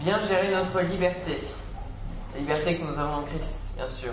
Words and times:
bien 0.00 0.20
gérer 0.22 0.50
notre 0.50 0.80
liberté. 0.80 1.38
La 2.34 2.40
liberté 2.40 2.78
que 2.78 2.84
nous 2.84 2.98
avons 2.98 3.14
en 3.14 3.22
Christ, 3.22 3.70
bien 3.76 3.88
sûr. 3.88 4.12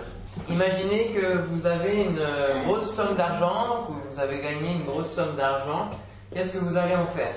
Imaginez 0.50 1.12
que 1.14 1.38
vous 1.38 1.66
avez 1.66 2.04
une 2.04 2.26
grosse 2.66 2.94
somme 2.94 3.16
d'argent, 3.16 3.88
que 3.88 4.14
vous 4.14 4.20
avez 4.20 4.42
gagné 4.42 4.74
une 4.76 4.86
grosse 4.86 5.12
somme 5.12 5.36
d'argent. 5.36 5.90
Qu'est-ce 6.34 6.58
que 6.58 6.64
vous 6.64 6.78
allez 6.78 6.96
en 6.96 7.06
faire? 7.06 7.36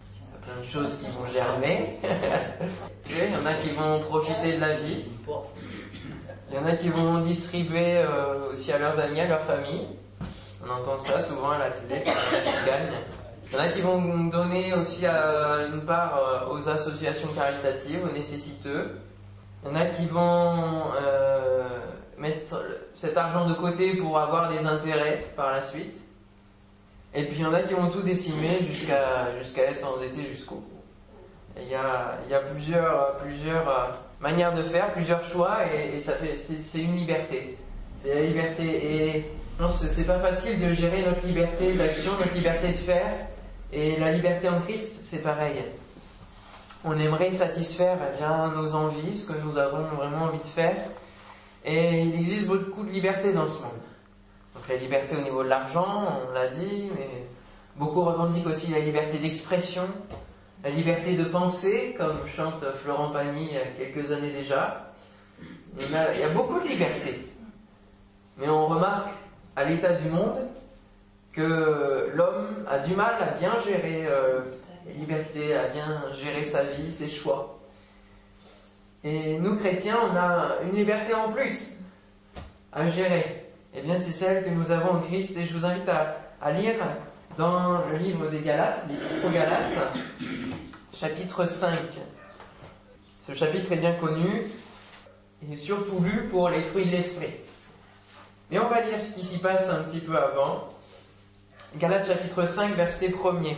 Il 0.00 0.50
y 0.50 0.50
a 0.50 0.54
plein 0.54 0.62
de 0.62 0.66
choses 0.66 0.98
qui 0.98 1.10
vont 1.10 1.26
germer. 1.28 1.98
Il 3.10 3.32
y 3.32 3.36
en 3.36 3.44
a 3.44 3.54
qui 3.54 3.70
vont 3.70 4.00
profiter 4.00 4.52
de 4.56 4.60
la 4.60 4.74
vie. 4.76 5.04
Il 6.50 6.56
y 6.56 6.58
en 6.58 6.66
a 6.66 6.72
qui 6.72 6.88
vont 6.88 7.18
distribuer 7.20 7.98
euh, 7.98 8.50
aussi 8.50 8.72
à 8.72 8.78
leurs 8.78 8.98
amis, 8.98 9.20
à 9.20 9.26
leur 9.26 9.42
famille. 9.42 9.86
On 10.64 10.70
entend 10.70 10.98
ça 10.98 11.20
souvent 11.20 11.50
à 11.50 11.58
la 11.58 11.70
télé, 11.70 12.02
qui 12.02 12.66
gagnent. 12.66 12.92
Il 13.52 13.58
y 13.58 13.60
en 13.60 13.64
a 13.64 13.68
qui 13.68 13.82
vont 13.82 14.24
donner 14.28 14.72
aussi 14.72 15.04
à, 15.04 15.66
une 15.70 15.82
part 15.82 16.16
euh, 16.16 16.54
aux 16.54 16.68
associations 16.70 17.28
caritatives, 17.34 18.00
aux 18.02 18.10
nécessiteux. 18.10 18.92
Il 19.62 19.68
y 19.68 19.72
en 19.72 19.76
a 19.76 19.84
qui 19.84 20.06
vont 20.06 20.84
euh, 20.98 21.68
mettre 22.16 22.64
cet 22.94 23.14
argent 23.18 23.46
de 23.46 23.52
côté 23.52 23.94
pour 23.98 24.18
avoir 24.18 24.50
des 24.50 24.64
intérêts 24.64 25.20
par 25.36 25.52
la 25.52 25.60
suite. 25.60 26.00
Et 27.14 27.24
puis 27.24 27.40
il 27.40 27.42
y 27.42 27.44
en 27.44 27.52
a 27.52 27.60
qui 27.60 27.74
vont 27.74 27.90
tout 27.90 28.00
décimer 28.00 28.60
jusqu'à 28.62 29.28
être 29.58 29.86
endettés 29.86 30.30
jusqu'au 30.30 30.54
bout. 30.54 30.82
Il 31.58 31.68
y 31.68 31.74
a, 31.74 32.20
plusieurs, 32.54 33.20
euh, 33.68 33.92
manières 34.22 34.54
de 34.54 34.62
faire, 34.62 34.94
plusieurs 34.94 35.22
choix, 35.22 35.58
et, 35.66 36.00
c'est 36.00 36.80
une 36.80 36.96
liberté. 36.96 37.58
C'est 37.98 38.14
la 38.14 38.22
liberté. 38.22 38.64
Et 38.64 39.30
non, 39.60 39.68
c'est 39.68 40.06
pas 40.06 40.20
facile 40.20 40.58
de 40.58 40.72
gérer 40.72 41.02
notre 41.02 41.26
liberté 41.26 41.74
d'action, 41.74 42.12
notre 42.18 42.32
liberté 42.32 42.68
de 42.68 42.72
faire, 42.72 43.26
et 43.72 43.98
la 43.98 44.12
liberté 44.12 44.48
en 44.48 44.60
Christ, 44.60 45.00
c'est 45.04 45.22
pareil 45.22 45.64
on 46.84 46.98
aimerait 46.98 47.30
satisfaire 47.30 47.98
eh 48.12 48.18
bien, 48.18 48.48
nos 48.48 48.74
envies, 48.74 49.16
ce 49.16 49.32
que 49.32 49.38
nous 49.44 49.56
avons 49.56 49.82
vraiment 49.94 50.24
envie 50.24 50.38
de 50.38 50.44
faire. 50.44 50.76
Et 51.64 52.02
il 52.02 52.14
existe 52.16 52.48
beaucoup 52.48 52.82
de 52.82 52.90
liberté 52.90 53.32
dans 53.32 53.46
ce 53.46 53.62
monde. 53.62 53.70
Donc 54.54 54.68
la 54.68 54.76
liberté 54.76 55.16
au 55.16 55.20
niveau 55.20 55.44
de 55.44 55.48
l'argent, 55.48 56.02
on 56.28 56.32
l'a 56.32 56.48
dit, 56.48 56.90
mais 56.96 57.24
beaucoup 57.76 58.02
revendiquent 58.02 58.48
aussi 58.48 58.72
la 58.72 58.80
liberté 58.80 59.18
d'expression, 59.18 59.84
la 60.64 60.70
liberté 60.70 61.14
de 61.14 61.24
penser, 61.24 61.94
comme 61.96 62.26
chante 62.26 62.64
Florent 62.82 63.10
Pagny 63.10 63.48
il 63.50 63.54
y 63.54 63.58
a 63.58 63.66
quelques 63.78 64.10
années 64.10 64.32
déjà. 64.32 64.92
Il 65.78 65.90
y 65.90 65.94
a, 65.94 66.14
il 66.14 66.20
y 66.20 66.24
a 66.24 66.28
beaucoup 66.30 66.60
de 66.60 66.66
liberté. 66.66 67.28
Mais 68.38 68.48
on 68.48 68.66
remarque 68.66 69.10
à 69.54 69.64
l'état 69.64 69.94
du 69.94 70.08
monde 70.08 70.38
que 71.32 72.10
l'homme 72.14 72.64
a 72.68 72.78
du 72.78 72.94
mal 72.94 73.14
à 73.20 73.38
bien 73.38 73.54
gérer 73.64 74.06
euh, 74.06 74.42
liberté, 74.94 75.56
à 75.56 75.68
bien 75.68 76.02
gérer 76.14 76.44
sa 76.44 76.64
vie, 76.64 76.92
ses 76.92 77.08
choix. 77.08 77.58
Et 79.04 79.38
nous, 79.38 79.56
chrétiens, 79.56 79.98
on 80.10 80.16
a 80.16 80.58
une 80.62 80.76
liberté 80.76 81.14
en 81.14 81.32
plus 81.32 81.78
à 82.72 82.88
gérer. 82.88 83.50
Eh 83.74 83.82
bien, 83.82 83.98
c'est 83.98 84.12
celle 84.12 84.44
que 84.44 84.50
nous 84.50 84.70
avons 84.70 84.98
en 84.98 85.00
Christ 85.00 85.36
et 85.36 85.44
je 85.44 85.56
vous 85.56 85.64
invite 85.64 85.88
à, 85.88 86.50
lire 86.52 86.74
dans 87.38 87.78
le 87.90 87.96
livre 87.96 88.28
des 88.28 88.40
Galates, 88.40 88.84
l'Épître 88.88 89.32
Galates, 89.32 89.96
chapitre 90.92 91.46
5. 91.46 91.78
Ce 93.20 93.32
chapitre 93.32 93.72
est 93.72 93.76
bien 93.76 93.94
connu 93.94 94.46
et 95.50 95.56
surtout 95.56 96.00
lu 96.00 96.28
pour 96.28 96.50
les 96.50 96.60
fruits 96.60 96.84
de 96.84 96.90
l'esprit. 96.90 97.32
Mais 98.50 98.58
on 98.58 98.68
va 98.68 98.82
lire 98.82 99.00
ce 99.00 99.14
qui 99.14 99.24
s'y 99.24 99.38
passe 99.38 99.68
un 99.70 99.82
petit 99.84 100.00
peu 100.00 100.16
avant. 100.16 100.68
Galates 101.78 102.06
chapitre 102.06 102.44
5, 102.44 102.74
verset 102.74 103.08
1er 103.08 103.56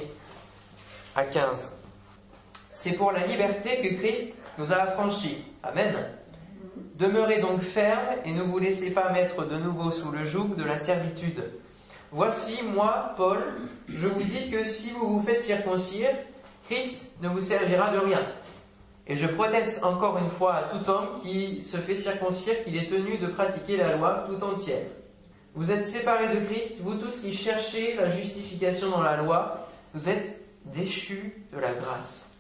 à 1.17 1.25
15. 1.25 1.77
C'est 2.73 2.93
pour 2.93 3.11
la 3.11 3.27
liberté 3.27 3.81
que 3.81 4.01
Christ 4.01 4.41
nous 4.57 4.73
a 4.73 4.77
affranchis. 4.77 5.45
Amen. 5.65 5.93
Demeurez 6.95 7.41
donc 7.41 7.61
fermes 7.61 8.15
et 8.25 8.33
ne 8.33 8.43
vous 8.43 8.61
laissez 8.61 8.93
pas 8.93 9.11
mettre 9.11 9.45
de 9.47 9.57
nouveau 9.57 9.91
sous 9.91 10.13
le 10.13 10.25
joug 10.25 10.55
de 10.57 10.63
la 10.63 10.79
servitude. 10.79 11.43
Voici, 12.13 12.63
moi, 12.63 13.15
Paul, 13.17 13.41
je 13.89 14.07
vous 14.07 14.23
dis 14.23 14.49
que 14.49 14.65
si 14.65 14.91
vous 14.91 15.19
vous 15.19 15.23
faites 15.27 15.43
circoncire, 15.43 16.11
Christ 16.71 17.11
ne 17.21 17.29
vous 17.29 17.41
servira 17.41 17.91
de 17.91 17.99
rien. 17.99 18.25
Et 19.09 19.17
je 19.17 19.27
proteste 19.27 19.83
encore 19.83 20.19
une 20.19 20.31
fois 20.31 20.55
à 20.55 20.63
tout 20.63 20.89
homme 20.89 21.21
qui 21.21 21.65
se 21.65 21.79
fait 21.79 21.97
circoncire 21.97 22.63
qu'il 22.63 22.77
est 22.77 22.87
tenu 22.87 23.19
de 23.19 23.27
pratiquer 23.27 23.77
la 23.77 23.97
loi 23.97 24.25
tout 24.29 24.43
entière. 24.45 24.87
Vous 25.55 25.71
êtes 25.71 25.87
séparés 25.87 26.35
de 26.35 26.45
Christ, 26.47 26.81
vous 26.81 26.97
tous 26.97 27.21
qui 27.21 27.33
cherchez 27.33 27.95
la 27.95 28.09
justification 28.09 28.91
dans 28.91 29.03
la 29.03 29.17
loi, 29.19 29.69
vous 29.95 30.09
êtes 30.09 30.41
déchus 30.65 31.45
de 31.53 31.61
la 31.61 31.73
grâce. 31.73 32.39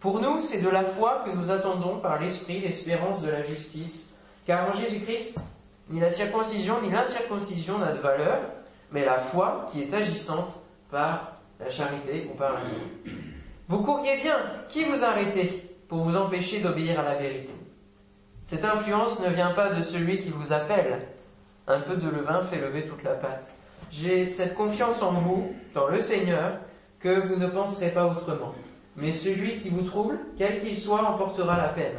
Pour 0.00 0.20
nous, 0.20 0.42
c'est 0.42 0.60
de 0.60 0.68
la 0.68 0.84
foi 0.84 1.22
que 1.24 1.30
nous 1.30 1.50
attendons 1.50 1.98
par 1.98 2.20
l'Esprit 2.20 2.60
l'espérance 2.60 3.22
de 3.22 3.30
la 3.30 3.42
justice, 3.42 4.16
car 4.46 4.68
en 4.68 4.72
Jésus-Christ, 4.74 5.38
ni 5.88 6.00
la 6.00 6.10
circoncision 6.10 6.82
ni 6.82 6.90
l'incirconcision 6.90 7.78
n'a 7.78 7.92
de 7.92 8.00
valeur, 8.00 8.38
mais 8.90 9.04
la 9.04 9.20
foi 9.20 9.66
qui 9.72 9.80
est 9.82 9.94
agissante 9.94 10.52
par 10.90 11.38
la 11.58 11.70
charité 11.70 12.28
ou 12.30 12.36
par 12.36 12.52
l'amour. 12.52 13.16
Vous 13.68 13.82
courriez 13.82 14.18
bien, 14.18 14.36
qui 14.68 14.84
vous 14.84 15.02
arrêtez 15.02 15.70
pour 15.88 16.04
vous 16.04 16.16
empêcher 16.16 16.60
d'obéir 16.60 17.00
à 17.00 17.04
la 17.04 17.14
vérité? 17.14 17.54
Cette 18.44 18.64
influence 18.64 19.20
ne 19.20 19.30
vient 19.30 19.52
pas 19.52 19.70
de 19.70 19.82
celui 19.82 20.18
qui 20.18 20.28
vous 20.28 20.52
appelle. 20.52 21.00
Un 21.66 21.80
peu 21.80 21.96
de 21.96 22.08
levain 22.08 22.42
fait 22.42 22.60
lever 22.60 22.84
toute 22.84 23.02
la 23.04 23.12
pâte. 23.12 23.50
J'ai 23.90 24.28
cette 24.28 24.54
confiance 24.54 25.02
en 25.02 25.12
vous, 25.12 25.54
dans 25.74 25.88
le 25.88 26.00
Seigneur, 26.00 26.58
que 26.98 27.26
vous 27.26 27.36
ne 27.36 27.46
penserez 27.46 27.90
pas 27.90 28.06
autrement. 28.06 28.54
Mais 28.96 29.12
celui 29.12 29.58
qui 29.58 29.68
vous 29.68 29.82
trouble, 29.82 30.18
quel 30.36 30.60
qu'il 30.60 30.76
soit, 30.76 31.02
emportera 31.02 31.56
la 31.56 31.68
peine. 31.68 31.98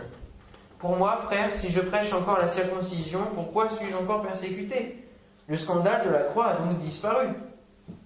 Pour 0.79 0.97
moi, 0.97 1.21
frère, 1.23 1.51
si 1.51 1.71
je 1.71 1.79
prêche 1.79 2.11
encore 2.13 2.39
la 2.39 2.47
circoncision, 2.49 3.19
pourquoi 3.33 3.69
suis-je 3.69 3.95
encore 3.95 4.23
persécuté? 4.23 4.97
Le 5.47 5.57
scandale 5.57 6.05
de 6.05 6.11
la 6.11 6.23
croix 6.23 6.47
a 6.47 6.55
donc 6.57 6.77
disparu. 6.79 7.27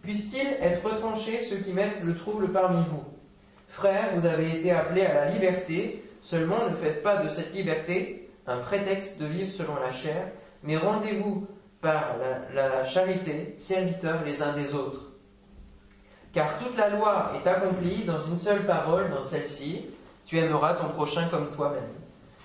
Puisse-t-il 0.03 0.47
être 0.61 0.83
retranché 0.83 1.41
ceux 1.41 1.57
qui 1.57 1.73
mettent 1.73 2.03
le 2.03 2.15
trouble 2.15 2.49
parmi 2.49 2.83
vous? 2.89 3.03
Frères, 3.67 4.09
vous 4.15 4.25
avez 4.25 4.49
été 4.55 4.71
appelés 4.71 5.05
à 5.05 5.25
la 5.25 5.31
liberté, 5.31 6.03
seulement 6.21 6.69
ne 6.69 6.75
faites 6.75 7.03
pas 7.03 7.17
de 7.17 7.29
cette 7.29 7.53
liberté 7.53 8.29
un 8.47 8.59
prétexte 8.59 9.19
de 9.19 9.25
vivre 9.25 9.51
selon 9.51 9.75
la 9.75 9.91
chair, 9.91 10.27
mais 10.63 10.77
rendez-vous 10.77 11.47
par 11.81 12.15
la, 12.53 12.69
la 12.69 12.85
charité 12.85 13.53
serviteurs 13.57 14.23
les 14.25 14.41
uns 14.41 14.53
des 14.53 14.73
autres. 14.75 15.11
Car 16.33 16.57
toute 16.59 16.77
la 16.77 16.89
loi 16.89 17.31
est 17.35 17.47
accomplie 17.47 18.03
dans 18.03 18.21
une 18.21 18.37
seule 18.37 18.65
parole, 18.65 19.09
dans 19.09 19.23
celle-ci, 19.23 19.85
tu 20.25 20.37
aimeras 20.37 20.73
ton 20.73 20.89
prochain 20.89 21.27
comme 21.29 21.49
toi-même. 21.49 21.81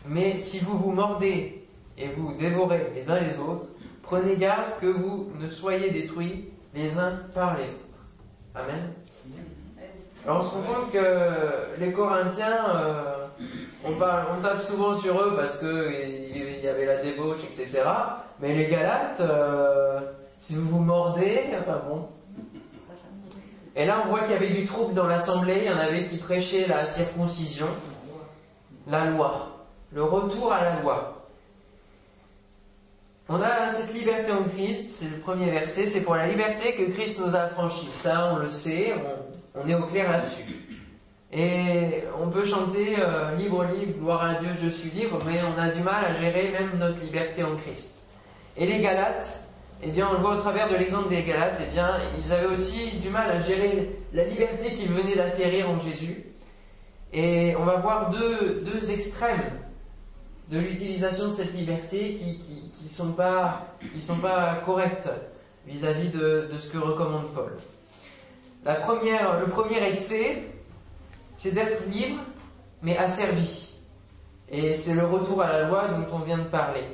Mais 0.07 0.37
si 0.37 0.61
vous 0.61 0.79
vous 0.79 0.93
mordez 0.93 1.67
et 1.99 2.09
vous 2.09 2.35
dévorez 2.35 2.91
les 2.95 3.11
uns 3.11 3.21
les 3.21 3.39
autres, 3.39 3.67
prenez 4.03 4.37
garde 4.37 4.79
que 4.81 4.87
vous 4.87 5.31
ne 5.39 5.49
soyez 5.49 5.91
détruits 5.91 6.49
les 6.75 6.99
uns 6.99 7.19
par 7.35 7.57
les 7.57 7.67
autres. 7.67 8.07
Amen. 8.55 8.93
Alors 10.25 10.39
on 10.39 10.43
se 10.43 10.51
rend 10.51 10.63
compte 10.63 10.93
que 10.93 11.81
les 11.81 11.93
Corinthiens, 11.93 12.65
euh, 12.77 13.22
on, 13.85 14.43
tape 14.43 14.63
souvent 14.63 14.95
sur 14.95 15.21
eux 15.21 15.35
parce 15.37 15.59
qu'il 15.59 16.61
y 16.63 16.69
avait 16.69 16.87
la 16.87 16.97
débauche, 16.99 17.41
etc. 17.45 17.83
Mais 18.41 18.55
les 18.55 18.67
Galates, 18.67 19.21
euh, 19.21 20.01
si 20.39 20.55
vous 20.55 20.69
vous 20.69 20.79
mordez, 20.79 21.43
enfin 21.61 21.81
bon, 21.89 22.09
et 23.75 23.87
là, 23.87 24.03
on 24.05 24.11
voit 24.11 24.21
qu'il 24.21 24.33
y 24.33 24.37
avait 24.37 24.51
du 24.51 24.67
trouble 24.67 24.95
dans 24.95 25.07
l'assemblée, 25.07 25.63
il 25.65 25.71
y 25.71 25.73
en 25.73 25.79
avait 25.79 26.05
qui 26.05 26.19
prêchaient 26.19 26.67
la 26.67 26.85
circoncision, 26.85 27.69
la 28.87 29.07
loi, 29.07 29.67
le 29.93 30.03
retour 30.03 30.53
à 30.53 30.63
la 30.63 30.81
loi. 30.83 31.27
On 33.29 33.41
a 33.41 33.73
cette 33.73 33.95
liberté 33.95 34.31
en 34.31 34.43
Christ, 34.43 34.99
c'est 34.99 35.09
le 35.09 35.17
premier 35.17 35.51
verset, 35.51 35.87
c'est 35.87 36.03
pour 36.03 36.17
la 36.17 36.27
liberté 36.27 36.75
que 36.75 36.91
Christ 36.91 37.21
nous 37.21 37.35
a 37.35 37.41
affranchis. 37.41 37.89
Ça, 37.93 38.35
on 38.35 38.37
le 38.41 38.51
sait, 38.51 38.95
on, 39.55 39.67
est 39.67 39.75
au 39.75 39.87
clair 39.87 40.11
là-dessus. 40.11 40.45
Et 41.33 42.05
on 42.21 42.29
peut 42.29 42.45
chanter 42.45 42.97
euh, 42.99 43.35
libre, 43.37 43.65
libre, 43.65 43.99
gloire 43.99 44.23
à 44.23 44.35
Dieu, 44.35 44.51
je 44.63 44.69
suis 44.69 44.91
libre, 44.91 45.19
mais 45.27 45.41
on 45.43 45.59
a 45.59 45.71
du 45.71 45.81
mal 45.81 46.05
à 46.05 46.13
gérer 46.15 46.51
même 46.53 46.79
notre 46.79 47.01
liberté 47.01 47.43
en 47.43 47.57
Christ. 47.57 48.07
Et 48.57 48.67
les 48.67 48.81
Galates, 48.81 49.41
eh 49.83 49.91
bien, 49.91 50.09
on 50.11 50.13
le 50.13 50.19
voit 50.19 50.35
au 50.37 50.41
travers 50.41 50.69
de 50.69 50.77
l'exemple 50.77 51.09
des 51.09 51.23
Galates, 51.23 51.59
eh 51.67 51.73
bien, 51.73 51.97
ils 52.19 52.33
avaient 52.33 52.47
aussi 52.47 52.99
du 52.99 53.09
mal 53.09 53.31
à 53.31 53.41
gérer 53.41 53.91
la 54.13 54.25
liberté 54.25 54.75
qu'ils 54.75 54.91
venaient 54.91 55.17
d'acquérir 55.17 55.71
en 55.71 55.79
Jésus. 55.79 56.23
Et 57.15 57.55
on 57.59 57.65
va 57.65 57.77
voir 57.77 58.11
deux, 58.11 58.63
deux 58.63 58.91
extrêmes 58.91 59.51
de 60.51 60.59
l'utilisation 60.59 61.29
de 61.29 61.33
cette 61.33 61.55
liberté 61.55 62.13
qui, 62.13 62.41
qui, 62.41 62.71
qui 62.79 62.89
sont 62.89 63.13
pas, 63.13 63.69
qui 63.95 64.03
sont 64.03 64.19
pas 64.19 64.57
correctes 64.67 65.09
vis-à-vis 65.67 66.11
de, 66.11 66.51
de, 66.53 66.59
ce 66.59 66.69
que 66.69 66.79
recommande 66.79 67.33
Paul. 67.35 67.53
La 68.65 68.75
première, 68.75 69.41
le 69.41 69.47
premier 69.47 69.83
excès, 69.83 70.43
c'est 71.37 71.53
d'être 71.53 71.87
libre, 71.89 72.23
mais 72.83 72.97
asservi. 72.97 73.75
Et 74.49 74.77
c'est 74.77 74.95
le 74.95 75.07
retour 75.07 75.43
à 75.43 75.53
la 75.53 75.69
loi 75.69 75.89
dont 75.89 76.17
on 76.17 76.21
vient 76.21 76.39
de 76.39 76.45
parler. 76.45 76.85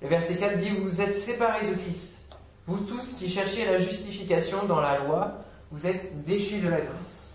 Le 0.00 0.08
verset 0.08 0.36
4 0.36 0.56
dit, 0.58 0.70
vous 0.70 1.00
êtes 1.00 1.16
séparés 1.16 1.66
de 1.66 1.74
Christ. 1.74 2.28
Vous 2.66 2.78
tous 2.84 3.14
qui 3.14 3.28
cherchez 3.28 3.64
la 3.64 3.78
justification 3.78 4.66
dans 4.66 4.80
la 4.80 4.98
loi, 4.98 5.40
vous 5.70 5.86
êtes 5.86 6.22
déchus 6.22 6.60
de 6.60 6.68
la 6.68 6.80
grâce. 6.80 7.34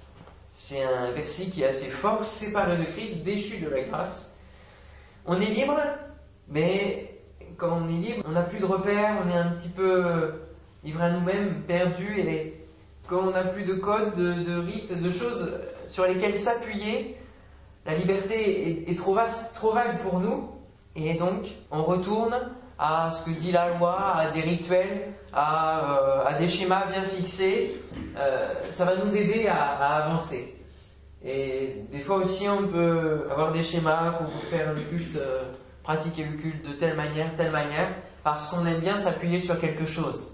C'est 0.54 0.84
un 0.84 1.12
verset 1.12 1.46
qui 1.46 1.64
est 1.64 1.68
assez 1.68 1.90
fort, 1.90 2.26
séparé 2.26 2.78
de 2.78 2.84
Christ, 2.84 3.24
déchu 3.24 3.60
de 3.60 3.70
la 3.70 3.82
grâce. 3.82 4.36
On 5.26 5.40
est 5.42 5.46
libre, 5.46 5.80
mais 6.48 7.20
quand 7.58 7.82
on 7.82 7.90
est 7.90 8.00
libre, 8.02 8.24
on 8.26 8.32
n'a 8.32 8.44
plus 8.44 8.60
de 8.60 8.66
repères, 8.66 9.18
on 9.24 9.30
est 9.30 9.38
un 9.38 9.50
petit 9.50 9.70
peu 9.70 10.34
livré 10.84 11.04
à 11.04 11.12
nous-mêmes, 11.12 11.64
perdu, 11.68 12.20
et 12.20 12.54
quand 13.08 13.28
on 13.28 13.32
n'a 13.32 13.44
plus 13.44 13.64
de 13.64 13.74
code, 13.74 14.16
de, 14.16 14.58
rites, 14.60 15.02
de 15.02 15.12
choses 15.12 15.60
sur 15.88 16.06
lesquelles 16.06 16.38
s'appuyer, 16.38 17.18
la 17.86 17.96
liberté 17.96 18.90
est, 18.90 18.96
trop 18.96 19.14
vaste, 19.14 19.56
trop 19.56 19.74
vague 19.74 20.00
pour 20.00 20.20
nous, 20.20 20.50
et 20.96 21.14
donc 21.14 21.48
on 21.72 21.84
retourne 21.84 22.36
à 22.78 23.10
ce 23.12 23.26
que 23.26 23.32
dit 23.32 23.52
la 23.52 23.74
loi, 23.78 24.16
à 24.16 24.30
des 24.32 24.42
rituels, 24.42 25.14
à, 25.34 26.30
euh, 26.30 26.38
des 26.40 26.48
schémas 26.48 26.86
bien 26.88 27.04
fixés. 27.04 27.82
Euh, 28.18 28.54
ça 28.72 28.86
va 28.86 28.96
nous 28.98 29.16
aider 29.16 29.48
à, 29.48 30.04
avancer. 30.04 30.56
Et 31.26 31.84
des 31.92 32.00
fois 32.00 32.18
aussi, 32.18 32.48
on 32.48 32.68
peut 32.68 33.26
avoir 33.32 33.52
des 33.52 33.64
schémas 33.64 34.12
pour 34.12 34.44
faire 34.44 34.74
le 34.74 34.82
culte, 34.82 35.16
euh, 35.16 35.52
pratiquer 35.84 36.26
le 36.26 36.38
culte 36.38 36.68
de 36.68 36.74
telle 36.74 36.96
manière, 36.96 37.34
telle 37.36 37.52
manière, 37.52 37.90
parce 38.24 38.50
qu'on 38.50 38.66
aime 38.66 38.80
bien 38.80 38.98
s'appuyer 38.98 39.40
sur 39.40 39.60
quelque 39.60 39.86
chose. 39.86 40.34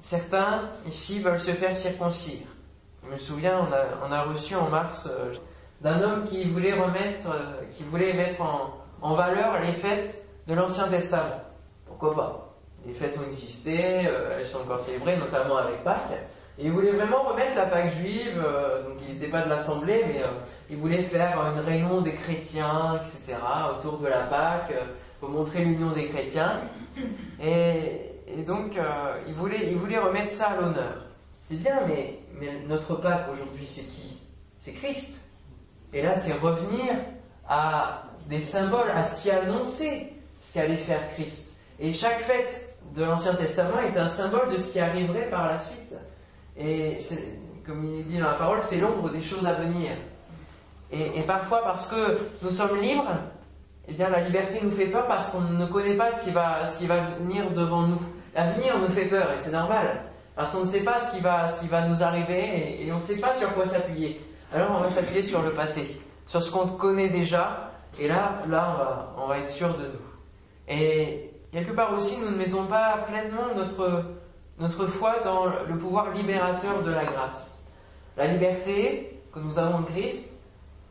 Certains 0.00 0.62
ici 0.86 1.20
veulent 1.20 1.40
se 1.40 1.52
faire 1.52 1.76
circoncire. 1.76 2.46
Je 3.10 3.14
me 3.14 3.18
souviens, 3.18 3.66
on 4.08 4.12
a, 4.12 4.22
reçu 4.22 4.54
en 4.54 4.68
mars 4.68 5.10
d'un 5.80 6.00
homme 6.00 6.22
qui 6.24 6.44
voulait 6.44 6.74
remettre, 6.74 7.28
qui 7.72 7.82
voulait 7.82 8.12
mettre 8.12 8.40
en, 9.02 9.14
valeur 9.14 9.60
les 9.60 9.72
fêtes 9.72 10.24
de 10.46 10.54
l'Ancien 10.54 10.86
Testament 10.86 11.42
pourquoi 12.00 12.16
pas? 12.16 12.56
Les 12.86 12.94
fêtes 12.94 13.18
ont 13.18 13.28
existé, 13.28 14.06
euh, 14.06 14.38
elles 14.38 14.46
sont 14.46 14.58
encore 14.58 14.80
célébrées, 14.80 15.18
notamment 15.18 15.58
avec 15.58 15.84
Pâques. 15.84 16.18
Et 16.58 16.64
il 16.64 16.72
voulait 16.72 16.92
vraiment 16.92 17.24
remettre 17.24 17.54
la 17.56 17.66
Pâque 17.66 17.92
juive, 17.92 18.42
euh, 18.42 18.84
donc 18.84 18.94
il 19.06 19.14
n'était 19.14 19.28
pas 19.28 19.42
de 19.42 19.50
l'Assemblée, 19.50 20.04
mais 20.06 20.22
euh, 20.22 20.28
il 20.70 20.78
voulait 20.78 21.02
faire 21.02 21.38
une 21.54 21.60
réunion 21.60 22.00
des 22.00 22.14
chrétiens, 22.14 22.98
etc., 23.00 23.36
autour 23.76 23.98
de 23.98 24.08
la 24.08 24.22
Pâque, 24.22 24.72
pour 25.20 25.28
montrer 25.28 25.64
l'union 25.64 25.92
des 25.92 26.08
chrétiens. 26.08 26.52
Et, 27.42 28.06
donc, 28.46 28.78
il 29.26 29.34
voulait 29.34 29.98
remettre 29.98 30.30
ça 30.30 30.50
à 30.50 30.60
l'honneur. 30.60 31.09
C'est 31.50 31.56
bien, 31.56 31.80
mais, 31.84 32.20
notre 32.68 32.94
Pâque 32.94 33.26
aujourd'hui, 33.32 33.66
c'est 33.66 33.82
qui? 33.82 34.20
C'est 34.56 34.70
Christ. 34.70 35.30
Et 35.92 36.00
là, 36.00 36.14
c'est 36.14 36.34
revenir 36.34 36.94
à 37.48 38.04
des 38.28 38.38
symboles, 38.38 38.88
à 38.94 39.02
ce 39.02 39.20
qui 39.20 39.32
a 39.32 39.40
annoncé 39.40 40.12
ce 40.38 40.54
qu'allait 40.54 40.76
faire 40.76 41.12
Christ. 41.14 41.56
Et 41.80 41.92
chaque 41.92 42.20
fête 42.20 42.76
de 42.94 43.02
l'Ancien 43.02 43.34
Testament 43.34 43.80
est 43.80 43.98
un 43.98 44.06
symbole 44.06 44.52
de 44.52 44.58
ce 44.58 44.70
qui 44.70 44.78
arriverait 44.78 45.28
par 45.28 45.48
la 45.48 45.58
suite. 45.58 45.96
Et 46.56 46.96
comme 47.66 47.84
il 47.96 48.06
dit 48.06 48.18
dans 48.18 48.28
la 48.28 48.34
parole, 48.34 48.62
c'est 48.62 48.78
l'ombre 48.78 49.10
des 49.10 49.22
choses 49.22 49.44
à 49.44 49.54
venir. 49.54 49.90
Et, 50.92 51.20
parfois, 51.22 51.64
parce 51.64 51.88
que 51.88 52.16
nous 52.42 52.52
sommes 52.52 52.80
libres, 52.80 53.10
eh 53.88 53.92
bien, 53.92 54.08
la 54.08 54.20
liberté 54.20 54.60
nous 54.62 54.70
fait 54.70 54.86
peur 54.86 55.08
parce 55.08 55.30
qu'on 55.30 55.40
ne 55.40 55.66
connaît 55.66 55.96
pas 55.96 56.12
ce 56.12 56.22
qui 56.22 56.30
va, 56.30 56.68
ce 56.68 56.78
qui 56.78 56.86
va 56.86 57.10
venir 57.18 57.50
devant 57.50 57.88
nous. 57.88 58.00
L'avenir 58.36 58.78
nous 58.78 58.94
fait 58.94 59.08
peur, 59.08 59.32
et 59.32 59.38
c'est 59.38 59.50
normal. 59.50 60.09
Parce 60.40 60.52
qu'on 60.52 60.62
ne 60.62 60.66
sait 60.66 60.84
pas 60.84 60.98
ce 61.02 61.14
qui 61.14 61.20
va, 61.20 61.48
ce 61.48 61.60
qui 61.60 61.68
va 61.68 61.86
nous 61.86 62.02
arriver, 62.02 62.82
et, 62.82 62.90
on 62.90 62.94
ne 62.94 63.00
sait 63.00 63.18
pas 63.18 63.34
sur 63.34 63.52
quoi 63.52 63.66
s'appuyer. 63.66 64.18
Alors, 64.50 64.70
on 64.74 64.80
va 64.80 64.88
s'appuyer 64.88 65.22
sur 65.22 65.42
le 65.42 65.50
passé, 65.50 66.00
sur 66.26 66.42
ce 66.42 66.50
qu'on 66.50 66.66
connaît 66.66 67.10
déjà, 67.10 67.72
et 68.00 68.08
là, 68.08 68.40
là, 68.48 69.12
on 69.18 69.26
va, 69.26 69.36
être 69.36 69.50
sûr 69.50 69.68
de 69.76 69.84
nous. 69.84 70.00
Et 70.66 71.30
Quelque 71.52 71.72
part 71.72 71.92
aussi, 71.92 72.18
nous 72.20 72.30
ne 72.30 72.36
mettons 72.36 72.64
pas 72.64 73.04
pleinement 73.06 73.54
notre, 73.54 74.04
notre 74.58 74.86
foi 74.86 75.16
dans 75.22 75.44
le 75.44 75.76
pouvoir 75.76 76.10
libérateur 76.12 76.82
de 76.84 76.90
la 76.90 77.04
grâce. 77.04 77.62
La 78.16 78.26
liberté 78.26 79.20
que 79.34 79.40
nous 79.40 79.58
avons 79.58 79.80
en 79.80 79.82
Christ, 79.82 80.40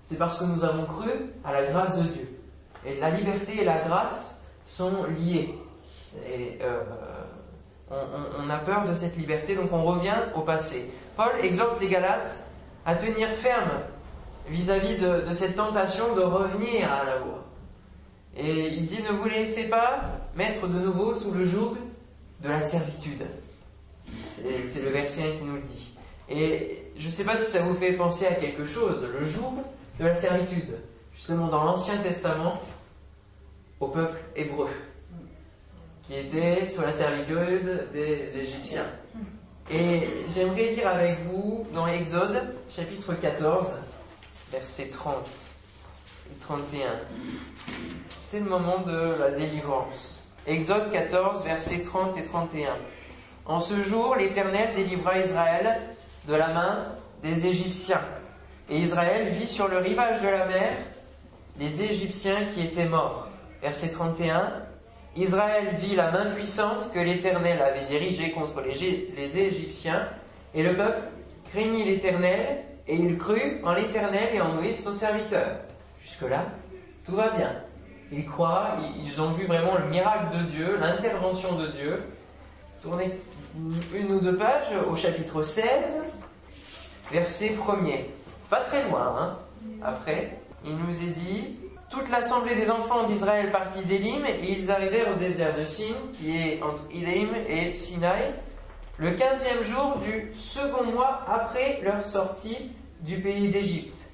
c'est 0.04 0.20
parce 0.20 0.40
que 0.40 0.46
nous 0.46 0.64
avons 0.64 0.86
cru 0.86 1.10
à 1.44 1.54
la 1.54 1.66
grâce 1.66 1.98
de 1.98 2.04
Dieu. 2.04 2.40
Et 2.86 3.00
la 3.00 3.10
liberté 3.10 3.62
et 3.62 3.66
la 3.66 3.80
grâce 3.80 4.44
sont 4.64 5.06
liées. 5.18 5.56
Et 6.28 6.60
euh, 6.62 6.84
on, 7.92 8.50
a 8.50 8.58
peur 8.58 8.86
de 8.86 8.94
cette 8.94 9.18
liberté, 9.18 9.56
donc 9.56 9.72
on 9.72 9.84
revient 9.84 10.18
au 10.36 10.42
passé. 10.42 10.92
Paul 11.16 11.32
exhorte 11.42 11.82
les 11.82 11.88
Galates 11.88 12.46
à 12.86 12.96
tenir 12.96 13.30
ferme 13.30 13.72
vis-à-vis 14.48 14.98
de, 14.98 15.22
de 15.28 15.34
cette 15.34 15.56
tentation 15.56 16.16
de 16.16 16.22
revenir 16.22 16.92
à 16.92 17.04
la 17.04 17.18
loi. 17.18 17.46
Et 18.38 18.68
il 18.68 18.86
dit 18.86 19.02
ne 19.04 19.10
vous 19.10 19.28
laissez 19.28 19.70
pas 19.70 20.02
mettre 20.36 20.68
de 20.68 20.80
nouveau 20.80 21.14
sous 21.14 21.32
le 21.32 21.46
joug 21.46 21.76
de 22.42 22.50
la 22.50 22.62
servitude. 22.62 23.26
C'est 24.66 24.84
le 24.84 24.90
verset 24.90 25.24
1 25.24 25.38
qui 25.38 25.44
nous 25.44 25.56
le 25.56 25.62
dit. 25.62 25.96
Et 26.30 26.92
je 26.98 27.06
ne 27.06 27.12
sais 27.12 27.24
pas 27.24 27.36
si 27.36 27.52
ça 27.52 27.62
vous 27.62 27.74
fait 27.74 27.94
penser 27.94 28.26
à 28.28 28.36
quelque 28.36 28.66
chose, 28.66 29.08
le 29.12 29.26
joug 29.26 29.56
de 30.00 30.06
la 30.06 30.16
servitude, 30.16 30.76
justement 31.14 31.48
dans 31.48 31.64
l'Ancien 31.64 31.98
Testament, 31.98 32.60
au 33.80 33.88
peuple 33.88 34.18
hébreu, 34.36 34.70
qui 36.10 36.16
était 36.16 36.68
sous 36.68 36.82
la 36.82 36.92
servitude 36.92 37.88
des 37.94 38.36
Égyptiens. 38.36 38.88
Et 39.72 40.08
j'aimerais 40.28 40.72
lire 40.72 40.88
avec 40.90 41.20
vous 41.32 41.68
dans 41.74 41.86
Exode, 41.86 42.56
chapitre 42.76 43.14
14, 43.14 43.68
versets 44.52 44.90
30 44.90 45.16
et 46.32 46.40
31 46.40 46.82
c'est 48.30 48.42
le 48.42 48.46
moment 48.46 48.82
de 48.82 49.16
la 49.20 49.32
délivrance. 49.32 50.20
Exode 50.46 50.92
14, 50.92 51.44
versets 51.44 51.82
30 51.82 52.16
et 52.16 52.24
31. 52.26 52.76
En 53.48 53.60
ce 53.60 53.82
jour, 53.82 54.16
l'Éternel 54.16 54.70
délivra 54.76 55.18
Israël 55.18 55.80
de 56.28 56.36
la 56.36 56.50
main 56.50 56.86
des 57.24 57.48
Égyptiens. 57.48 58.04
Et 58.70 58.78
Israël 58.78 59.30
vit 59.34 59.48
sur 59.48 59.68
le 59.68 59.80
rivage 59.80 60.22
de 60.22 60.28
la 60.28 60.46
mer 60.46 60.74
les 61.58 61.82
Égyptiens 61.82 62.46
qui 62.54 62.62
étaient 62.62 62.86
morts. 62.86 63.28
Verset 63.64 63.90
31. 63.90 64.52
Israël 65.22 65.76
vit 65.80 65.96
la 65.96 66.12
main 66.12 66.32
puissante 66.32 66.92
que 66.94 67.00
l'Éternel 67.00 67.62
avait 67.62 67.86
dirigée 67.86 68.32
contre 68.32 68.62
les, 68.62 69.38
Égyptiens, 69.38 70.08
et 70.54 70.64
le 70.64 70.76
peuple 70.76 71.02
craignit 71.52 71.86
l'Éternel, 71.86 72.64
et 72.88 72.96
il 72.96 73.18
crut 73.18 73.60
en 73.64 73.74
l'Éternel 73.74 74.30
et 74.34 74.42
en 74.42 74.54
Moïse 74.54 74.84
son 74.84 74.94
serviteur. 74.94 75.48
Jusque-là, 76.02 76.46
tout 77.06 77.16
va 77.16 77.30
bien. 77.32 77.54
Ils 78.12 78.26
croient, 78.26 78.78
ils 79.04 79.22
ont 79.22 79.32
vu 79.32 79.46
vraiment 79.46 79.78
le 79.78 79.86
miracle 79.86 80.38
de 80.38 80.44
Dieu, 80.44 80.78
l'intervention 80.80 81.56
de 81.56 81.68
Dieu. 81.68 82.04
Tournez 82.82 83.20
une 83.94 84.12
ou 84.12 84.20
deux 84.20 84.38
pages 84.38 84.74
au 84.90 84.96
chapitre 84.96 85.44
16, 85.44 86.04
verset 87.12 87.50
1er. 87.50 88.06
Pas 88.50 88.62
très 88.62 88.88
loin, 88.88 89.16
hein. 89.20 89.38
Après, 89.84 90.40
il 90.66 90.76
nous 90.76 91.04
est 91.04 91.14
dit, 91.14 91.59
toute 91.90 92.10
l'assemblée 92.10 92.56
des 92.56 92.70
enfants 92.70 93.08
d'Israël 93.08 93.52
partit 93.52 93.84
d'Élim 93.84 94.26
et 94.26 94.52
ils 94.52 94.72
arrivèrent 94.72 95.12
au 95.12 95.20
désert 95.20 95.56
de 95.56 95.66
Sin, 95.66 95.96
qui 96.18 96.38
est 96.38 96.62
entre 96.62 96.82
Élim 96.92 97.30
et 97.48 97.74
Sinaï, 97.74 98.34
le 98.98 99.12
quinzième 99.12 99.64
jour 99.64 99.98
du 99.98 100.30
second 100.34 100.84
mois 100.84 101.22
après 101.28 101.80
leur 101.84 102.02
sortie 102.02 102.72
du 103.02 103.20
pays 103.20 103.50
d'Égypte. 103.50 104.10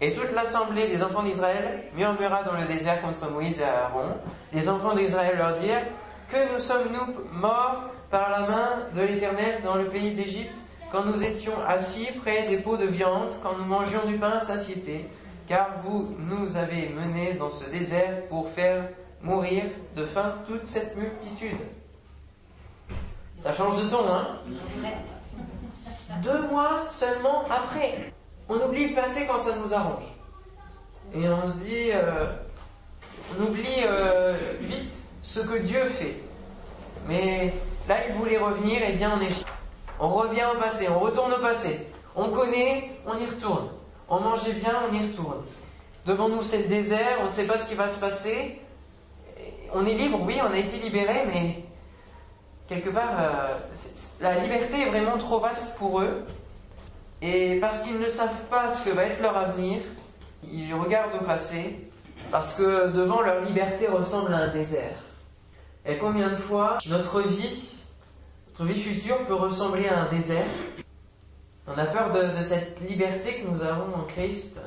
Et 0.00 0.12
toute 0.12 0.32
l'assemblée 0.32 0.88
des 0.88 1.02
enfants 1.02 1.22
d'Israël 1.22 1.84
murmura 1.96 2.42
dans 2.42 2.52
le 2.52 2.64
désert 2.66 3.00
contre 3.00 3.30
Moïse 3.30 3.60
et 3.60 3.64
Aaron. 3.64 4.08
Les 4.52 4.68
enfants 4.68 4.94
d'Israël 4.94 5.38
leur 5.38 5.58
dirent, 5.58 5.86
Que 6.30 6.52
nous 6.52 6.60
sommes-nous 6.60 7.14
morts 7.32 7.84
par 8.10 8.28
la 8.30 8.40
main 8.40 8.70
de 8.94 9.00
l'Éternel 9.00 9.62
dans 9.64 9.76
le 9.76 9.86
pays 9.86 10.14
d'Égypte, 10.14 10.58
quand 10.92 11.04
nous 11.04 11.22
étions 11.22 11.54
assis 11.66 12.08
près 12.22 12.42
des 12.48 12.58
pots 12.58 12.76
de 12.76 12.86
viande, 12.86 13.34
quand 13.42 13.56
nous 13.56 13.64
mangions 13.64 14.04
du 14.04 14.18
pain 14.18 14.32
à 14.32 14.40
satiété, 14.40 15.08
car 15.46 15.68
vous 15.84 16.14
nous 16.18 16.56
avez 16.56 16.88
menés 16.90 17.34
dans 17.34 17.50
ce 17.50 17.68
désert 17.70 18.26
pour 18.28 18.48
faire 18.50 18.88
mourir 19.22 19.64
de 19.96 20.04
faim 20.04 20.36
toute 20.46 20.66
cette 20.66 20.96
multitude. 20.96 21.58
Ça 23.38 23.52
change 23.52 23.82
de 23.82 23.90
ton, 23.90 24.06
hein? 24.08 24.38
Deux 26.22 26.42
mois 26.48 26.84
seulement 26.88 27.44
après. 27.50 28.12
On 28.48 28.56
oublie 28.56 28.88
le 28.88 28.94
passé 28.94 29.26
quand 29.26 29.38
ça 29.38 29.56
nous 29.56 29.72
arrange. 29.72 30.04
Et 31.12 31.28
on 31.28 31.48
se 31.48 31.58
dit, 31.58 31.90
euh, 31.92 32.26
on 33.36 33.44
oublie 33.44 33.82
euh, 33.84 34.54
vite 34.60 34.92
ce 35.22 35.40
que 35.40 35.58
Dieu 35.58 35.84
fait. 35.90 36.20
Mais 37.06 37.54
là, 37.88 37.96
il 38.08 38.14
voulait 38.14 38.38
revenir, 38.38 38.82
et 38.82 38.92
bien 38.92 39.12
on 39.16 39.20
est... 39.20 39.44
On 40.00 40.08
revient 40.08 40.44
au 40.54 40.58
passé, 40.58 40.88
on 40.88 40.98
retourne 40.98 41.32
au 41.32 41.38
passé. 41.38 41.86
On 42.16 42.30
connaît, 42.30 42.90
on 43.06 43.16
y 43.16 43.26
retourne. 43.26 43.68
On 44.08 44.20
mangeait 44.20 44.52
bien, 44.52 44.74
on 44.88 44.94
y 44.94 45.00
retourne. 45.00 45.42
Devant 46.06 46.28
nous, 46.28 46.42
c'est 46.42 46.58
le 46.58 46.68
désert, 46.68 47.18
on 47.22 47.24
ne 47.24 47.30
sait 47.30 47.46
pas 47.46 47.56
ce 47.56 47.68
qui 47.68 47.74
va 47.74 47.88
se 47.88 47.98
passer. 47.98 48.60
On 49.72 49.86
est 49.86 49.94
libre, 49.94 50.20
oui, 50.22 50.38
on 50.42 50.52
a 50.52 50.58
été 50.58 50.76
libéré, 50.78 51.24
mais 51.26 51.64
quelque 52.68 52.90
part, 52.90 53.18
euh, 53.18 53.58
la 54.20 54.38
liberté 54.38 54.82
est 54.82 54.90
vraiment 54.90 55.16
trop 55.16 55.40
vaste 55.40 55.76
pour 55.76 56.00
eux. 56.00 56.24
Et 57.22 57.58
parce 57.60 57.80
qu'ils 57.80 57.98
ne 57.98 58.08
savent 58.08 58.44
pas 58.50 58.70
ce 58.74 58.84
que 58.84 58.90
va 58.90 59.04
être 59.04 59.22
leur 59.22 59.36
avenir, 59.36 59.78
ils 60.42 60.74
regardent 60.74 61.14
au 61.20 61.24
passé, 61.24 61.88
parce 62.30 62.54
que 62.54 62.90
devant 62.90 63.22
leur 63.22 63.42
liberté 63.42 63.86
ressemble 63.86 64.34
à 64.34 64.38
un 64.38 64.48
désert. 64.48 64.96
Et 65.86 65.96
combien 65.96 66.30
de 66.30 66.36
fois 66.36 66.78
notre 66.86 67.22
vie, 67.22 67.80
notre 68.48 68.64
vie 68.64 68.80
future 68.80 69.18
peut 69.26 69.34
ressembler 69.34 69.88
à 69.88 70.02
un 70.02 70.08
désert? 70.10 70.46
On 71.66 71.78
a 71.78 71.86
peur 71.86 72.10
de, 72.10 72.42
cette 72.42 72.78
liberté 72.86 73.40
que 73.40 73.48
nous 73.48 73.62
avons 73.62 73.94
en 73.94 74.04
Christ 74.04 74.60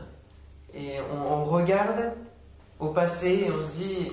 et 0.73 0.97
on, 1.13 1.45
regarde 1.45 2.13
au 2.79 2.87
passé 2.89 3.45
et 3.47 3.51
on 3.51 3.63
se 3.63 3.77
dit 3.77 4.11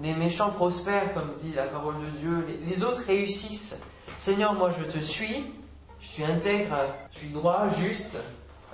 les 0.00 0.14
méchants 0.14 0.50
prospèrent, 0.50 1.14
comme 1.14 1.32
dit 1.42 1.52
la 1.52 1.66
parole 1.66 1.96
de 1.96 2.18
Dieu, 2.18 2.46
les, 2.64 2.84
autres 2.84 3.02
réussissent. 3.06 3.82
Seigneur, 4.18 4.54
moi 4.54 4.70
je 4.70 4.84
te 4.84 5.02
suis, 5.02 5.52
je 6.00 6.06
suis 6.06 6.24
intègre, 6.24 6.76
je 7.12 7.18
suis 7.18 7.28
droit, 7.30 7.66
juste, 7.68 8.16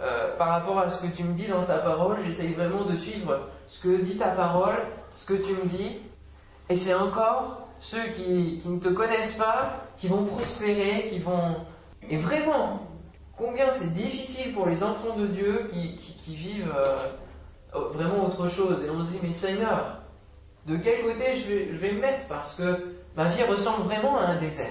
euh, 0.02 0.37
par 0.37 0.49
rapport 0.49 0.78
à 0.78 0.90
ce 0.90 1.00
que 1.00 1.14
tu 1.14 1.25
me 1.25 1.33
dis 1.33 1.47
dans 1.47 1.64
ta 1.64 1.78
parole, 1.78 2.19
j'essaye 2.26 2.52
vraiment 2.52 2.85
de 2.85 2.95
suivre 2.95 3.49
ce 3.67 3.83
que 3.83 4.02
dit 4.02 4.19
ta 4.19 4.28
parole, 4.28 4.76
ce 5.14 5.25
que 5.25 5.35
tu 5.35 5.52
me 5.52 5.67
dis, 5.67 6.00
et 6.69 6.76
c'est 6.76 6.95
encore 6.95 7.69
ceux 7.81 8.05
qui, 8.17 8.61
ne 8.67 8.78
te 8.78 8.88
connaissent 8.88 9.37
pas, 9.37 9.85
qui 9.97 10.09
vont 10.09 10.25
prospérer, 10.25 11.09
qui 11.11 11.19
vont... 11.19 11.57
Et 12.11 12.17
vraiment, 12.17 12.88
combien 13.38 13.73
c'est 13.73 13.95
difficile 13.95 14.52
pour 14.52 14.66
les 14.68 14.83
enfants 14.83 15.16
de 15.16 15.26
Dieu 15.26 15.71
qui, 15.73 16.35
vivent 16.35 16.75
euh, 16.76 17.88
vraiment 17.92 18.26
autre 18.26 18.49
chose. 18.49 18.85
Et 18.85 18.90
on 18.90 19.02
se 19.02 19.12
dit, 19.12 19.18
mais 19.23 19.33
Seigneur, 19.33 20.00
de 20.66 20.76
quel 20.76 21.02
côté 21.02 21.37
je 21.37 21.76
vais, 21.76 21.92
me 21.92 22.00
mettre? 22.00 22.26
Parce 22.28 22.57
que 22.57 22.95
ma 23.16 23.28
vie 23.28 23.42
ressemble 23.45 23.85
vraiment 23.85 24.18
à 24.18 24.26
un 24.26 24.37
désert. 24.38 24.66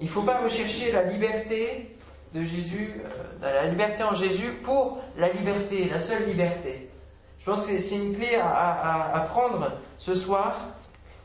Il 0.00 0.06
ne 0.06 0.10
faut 0.10 0.22
pas 0.22 0.40
rechercher 0.40 0.92
la 0.92 1.04
liberté 1.04 1.96
de 2.34 2.44
Jésus, 2.44 3.00
euh, 3.04 3.40
la 3.40 3.66
liberté 3.66 4.02
en 4.02 4.14
Jésus 4.14 4.50
pour 4.64 4.98
la 5.16 5.30
liberté, 5.30 5.88
la 5.88 6.00
seule 6.00 6.26
liberté. 6.26 6.90
Je 7.38 7.50
pense 7.50 7.66
que 7.66 7.80
c'est 7.80 7.96
une 7.96 8.16
clé 8.16 8.36
à, 8.36 9.14
à 9.14 9.20
prendre 9.20 9.70
ce 9.98 10.14
soir 10.14 10.56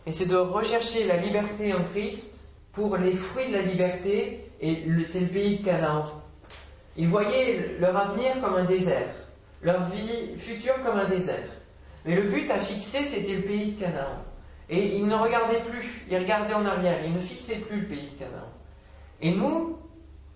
et 0.05 0.11
c'est 0.11 0.25
de 0.25 0.35
rechercher 0.35 1.05
la 1.07 1.17
liberté 1.17 1.73
en 1.73 1.83
Christ 1.83 2.39
pour 2.73 2.97
les 2.97 3.13
fruits 3.13 3.47
de 3.49 3.53
la 3.53 3.61
liberté, 3.61 4.49
et 4.61 4.83
c'est 5.05 5.21
le 5.21 5.27
pays 5.27 5.57
de 5.59 5.65
Canaan. 5.65 6.03
Ils 6.97 7.07
voyaient 7.07 7.75
leur 7.79 7.95
avenir 7.95 8.41
comme 8.41 8.55
un 8.55 8.65
désert, 8.65 9.09
leur 9.61 9.89
vie 9.89 10.37
future 10.37 10.75
comme 10.83 10.97
un 10.97 11.07
désert. 11.07 11.47
Mais 12.05 12.15
le 12.15 12.23
but 12.23 12.49
à 12.51 12.59
fixer, 12.59 13.03
c'était 13.03 13.35
le 13.35 13.43
pays 13.43 13.73
de 13.73 13.81
Canaan. 13.81 14.23
Et 14.69 14.97
ils 14.97 15.05
ne 15.05 15.15
regardaient 15.15 15.61
plus, 15.61 16.05
ils 16.09 16.17
regardaient 16.17 16.53
en 16.53 16.65
arrière, 16.65 17.03
ils 17.05 17.13
ne 17.13 17.19
fixaient 17.19 17.59
plus 17.59 17.81
le 17.81 17.87
pays 17.87 18.09
de 18.11 18.19
Canaan. 18.19 18.49
Et 19.21 19.31
nous, 19.31 19.77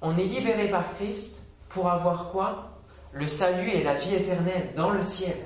on 0.01 0.17
est 0.17 0.25
libérés 0.25 0.69
par 0.69 0.93
Christ 0.95 1.47
pour 1.69 1.89
avoir 1.89 2.31
quoi? 2.31 2.69
Le 3.13 3.27
salut 3.27 3.69
et 3.69 3.83
la 3.83 3.93
vie 3.93 4.15
éternelle 4.15 4.69
dans 4.75 4.89
le 4.89 5.03
ciel. 5.03 5.37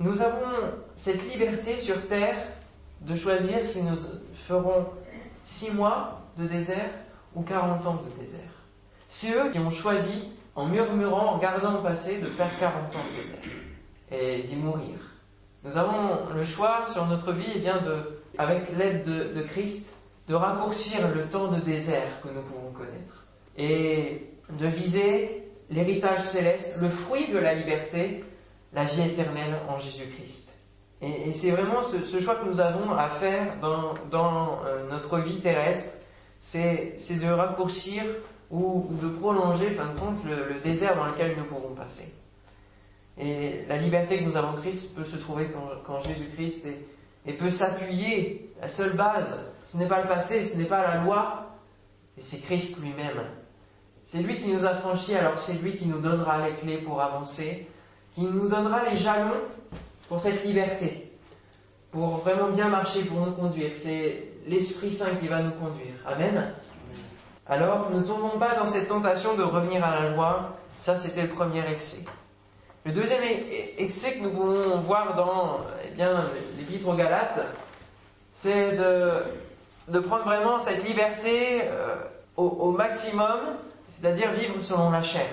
Nous 0.00 0.22
avons 0.22 0.56
cette 0.96 1.30
liberté 1.32 1.78
sur 1.78 2.06
terre 2.08 2.36
de 3.02 3.14
choisir 3.14 3.64
si 3.64 3.82
nous 3.82 3.96
ferons 4.34 4.86
six 5.42 5.70
mois 5.70 6.22
de 6.36 6.46
désert 6.46 6.90
ou 7.34 7.42
40 7.42 7.86
ans 7.86 8.02
de 8.04 8.20
désert. 8.20 8.59
C'est 9.12 9.32
eux 9.32 9.50
qui 9.50 9.58
ont 9.58 9.70
choisi, 9.70 10.28
en 10.54 10.66
murmurant, 10.66 11.32
en 11.32 11.36
regardant 11.36 11.82
passé, 11.82 12.20
de 12.20 12.26
faire 12.26 12.56
40 12.60 12.94
ans 12.94 12.98
de 13.10 13.20
désert 13.20 13.40
et 14.12 14.42
d'y 14.44 14.54
mourir. 14.54 14.94
Nous 15.64 15.76
avons 15.76 16.32
le 16.32 16.44
choix 16.44 16.86
sur 16.92 17.04
notre 17.06 17.32
vie, 17.32 17.50
eh 17.56 17.58
bien 17.58 17.80
de, 17.80 18.20
avec 18.38 18.70
l'aide 18.78 19.02
de, 19.02 19.42
Christ, 19.42 19.96
de 20.28 20.34
raccourcir 20.36 21.12
le 21.12 21.24
temps 21.24 21.48
de 21.48 21.58
désert 21.58 22.20
que 22.22 22.28
nous 22.28 22.40
pouvons 22.42 22.70
connaître 22.70 23.24
et 23.56 24.30
de 24.48 24.66
viser 24.68 25.44
l'héritage 25.70 26.22
céleste, 26.22 26.78
le 26.80 26.88
fruit 26.88 27.26
de 27.32 27.38
la 27.38 27.54
liberté, 27.54 28.24
la 28.72 28.84
vie 28.84 29.02
éternelle 29.02 29.56
en 29.68 29.76
Jésus-Christ. 29.76 30.60
Et, 31.02 31.32
c'est 31.32 31.50
vraiment 31.50 31.82
ce, 31.82 32.20
choix 32.20 32.36
que 32.36 32.48
nous 32.48 32.60
avons 32.60 32.92
à 32.92 33.08
faire 33.08 33.58
dans, 33.60 33.92
dans 34.08 34.60
euh, 34.66 34.88
notre 34.88 35.18
vie 35.18 35.40
terrestre, 35.40 35.94
c'est 36.38 36.94
de 37.20 37.28
raccourcir 37.28 38.04
ou, 38.50 38.88
de 39.00 39.08
prolonger, 39.08 39.70
fin 39.70 39.92
de 39.92 39.98
compte, 39.98 40.24
le, 40.24 40.60
désert 40.60 40.96
dans 40.96 41.06
lequel 41.06 41.36
nous 41.36 41.44
pourrons 41.44 41.74
passer. 41.74 42.14
Et 43.18 43.64
la 43.68 43.76
liberté 43.76 44.18
que 44.18 44.24
nous 44.24 44.36
avons 44.36 44.58
en 44.58 44.60
Christ 44.60 44.96
peut 44.96 45.04
se 45.04 45.16
trouver 45.16 45.50
quand, 45.84 46.00
Jésus-Christ 46.00 46.66
est, 46.66 46.86
et 47.26 47.34
peut 47.34 47.50
s'appuyer, 47.50 48.52
la 48.60 48.68
seule 48.68 48.96
base, 48.96 49.38
ce 49.66 49.76
n'est 49.76 49.86
pas 49.86 50.00
le 50.00 50.08
passé, 50.08 50.44
ce 50.44 50.56
n'est 50.56 50.64
pas 50.64 50.82
la 50.82 51.02
loi, 51.02 51.50
mais 52.16 52.22
c'est 52.22 52.38
Christ 52.38 52.80
lui-même. 52.80 53.22
C'est 54.02 54.22
lui 54.22 54.38
qui 54.38 54.48
nous 54.48 54.64
a 54.64 54.74
franchis, 54.76 55.14
alors 55.14 55.38
c'est 55.38 55.54
lui 55.54 55.76
qui 55.76 55.86
nous 55.86 56.00
donnera 56.00 56.48
les 56.48 56.56
clés 56.56 56.78
pour 56.78 57.00
avancer, 57.00 57.68
qui 58.14 58.22
nous 58.22 58.48
donnera 58.48 58.88
les 58.90 58.96
jalons 58.96 59.40
pour 60.08 60.20
cette 60.20 60.44
liberté, 60.44 61.12
pour 61.92 62.16
vraiment 62.18 62.48
bien 62.48 62.68
marcher, 62.68 63.04
pour 63.04 63.24
nous 63.24 63.32
conduire. 63.32 63.72
C'est 63.74 64.32
l'Esprit 64.46 64.92
Saint 64.92 65.14
qui 65.16 65.28
va 65.28 65.42
nous 65.42 65.52
conduire. 65.52 65.94
Amen. 66.06 66.52
Alors, 67.50 67.90
ne 67.90 68.00
tombons 68.00 68.38
pas 68.38 68.54
dans 68.54 68.66
cette 68.66 68.86
tentation 68.86 69.34
de 69.34 69.42
revenir 69.42 69.84
à 69.84 70.00
la 70.00 70.10
loi. 70.10 70.56
Ça, 70.78 70.96
c'était 70.96 71.22
le 71.22 71.30
premier 71.30 71.68
excès. 71.68 72.04
Le 72.84 72.92
deuxième 72.92 73.22
excès 73.76 74.12
que 74.12 74.22
nous 74.22 74.30
pouvons 74.30 74.78
voir 74.80 75.16
dans 75.16 75.58
eh 75.84 75.90
bien, 75.90 76.22
l'Épître 76.56 76.86
aux 76.86 76.94
Galates, 76.94 77.40
c'est 78.32 78.76
de, 78.78 79.98
prendre 79.98 80.22
vraiment 80.22 80.60
cette 80.60 80.86
liberté 80.86 81.62
euh, 81.64 81.96
au, 82.36 82.70
maximum, 82.70 83.40
c'est-à-dire 83.88 84.30
vivre 84.30 84.60
selon 84.60 84.90
la 84.90 85.02
chair. 85.02 85.26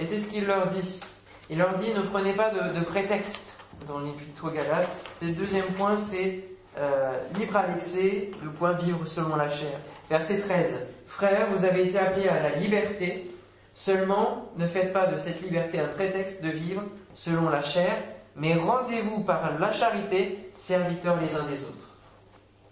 Et 0.00 0.04
c'est 0.04 0.18
ce 0.18 0.30
qu'il 0.30 0.46
leur 0.46 0.66
dit. 0.66 1.00
Il 1.48 1.58
leur 1.58 1.74
dit 1.74 1.94
ne 1.94 2.02
prenez 2.02 2.32
pas 2.32 2.50
de, 2.50 2.76
de 2.76 2.84
prétexte 2.84 3.56
dans 3.86 4.00
l'Épître 4.00 4.44
aux 4.44 4.50
Galates. 4.50 4.96
Le 5.22 5.30
deuxième 5.30 5.66
point, 5.78 5.96
c'est 5.96 6.44
euh, 6.76 7.22
libre 7.38 7.56
à 7.56 7.68
l'excès, 7.68 8.30
le 8.42 8.50
point 8.50 8.72
vivre 8.72 9.06
selon 9.06 9.36
la 9.36 9.48
chair. 9.48 9.78
Verset 10.10 10.40
13. 10.40 10.86
Frères, 11.10 11.48
vous 11.50 11.64
avez 11.64 11.88
été 11.88 11.98
appelés 11.98 12.28
à 12.28 12.40
la 12.40 12.54
liberté, 12.54 13.28
seulement 13.74 14.48
ne 14.56 14.66
faites 14.66 14.92
pas 14.92 15.06
de 15.06 15.18
cette 15.18 15.42
liberté 15.42 15.80
un 15.80 15.88
prétexte 15.88 16.42
de 16.42 16.48
vivre 16.48 16.82
selon 17.14 17.50
la 17.50 17.62
chair, 17.62 17.92
mais 18.36 18.54
rendez-vous 18.54 19.24
par 19.24 19.58
la 19.58 19.72
charité 19.72 20.52
serviteurs 20.56 21.20
les 21.20 21.34
uns 21.34 21.42
des 21.44 21.64
autres. 21.64 21.96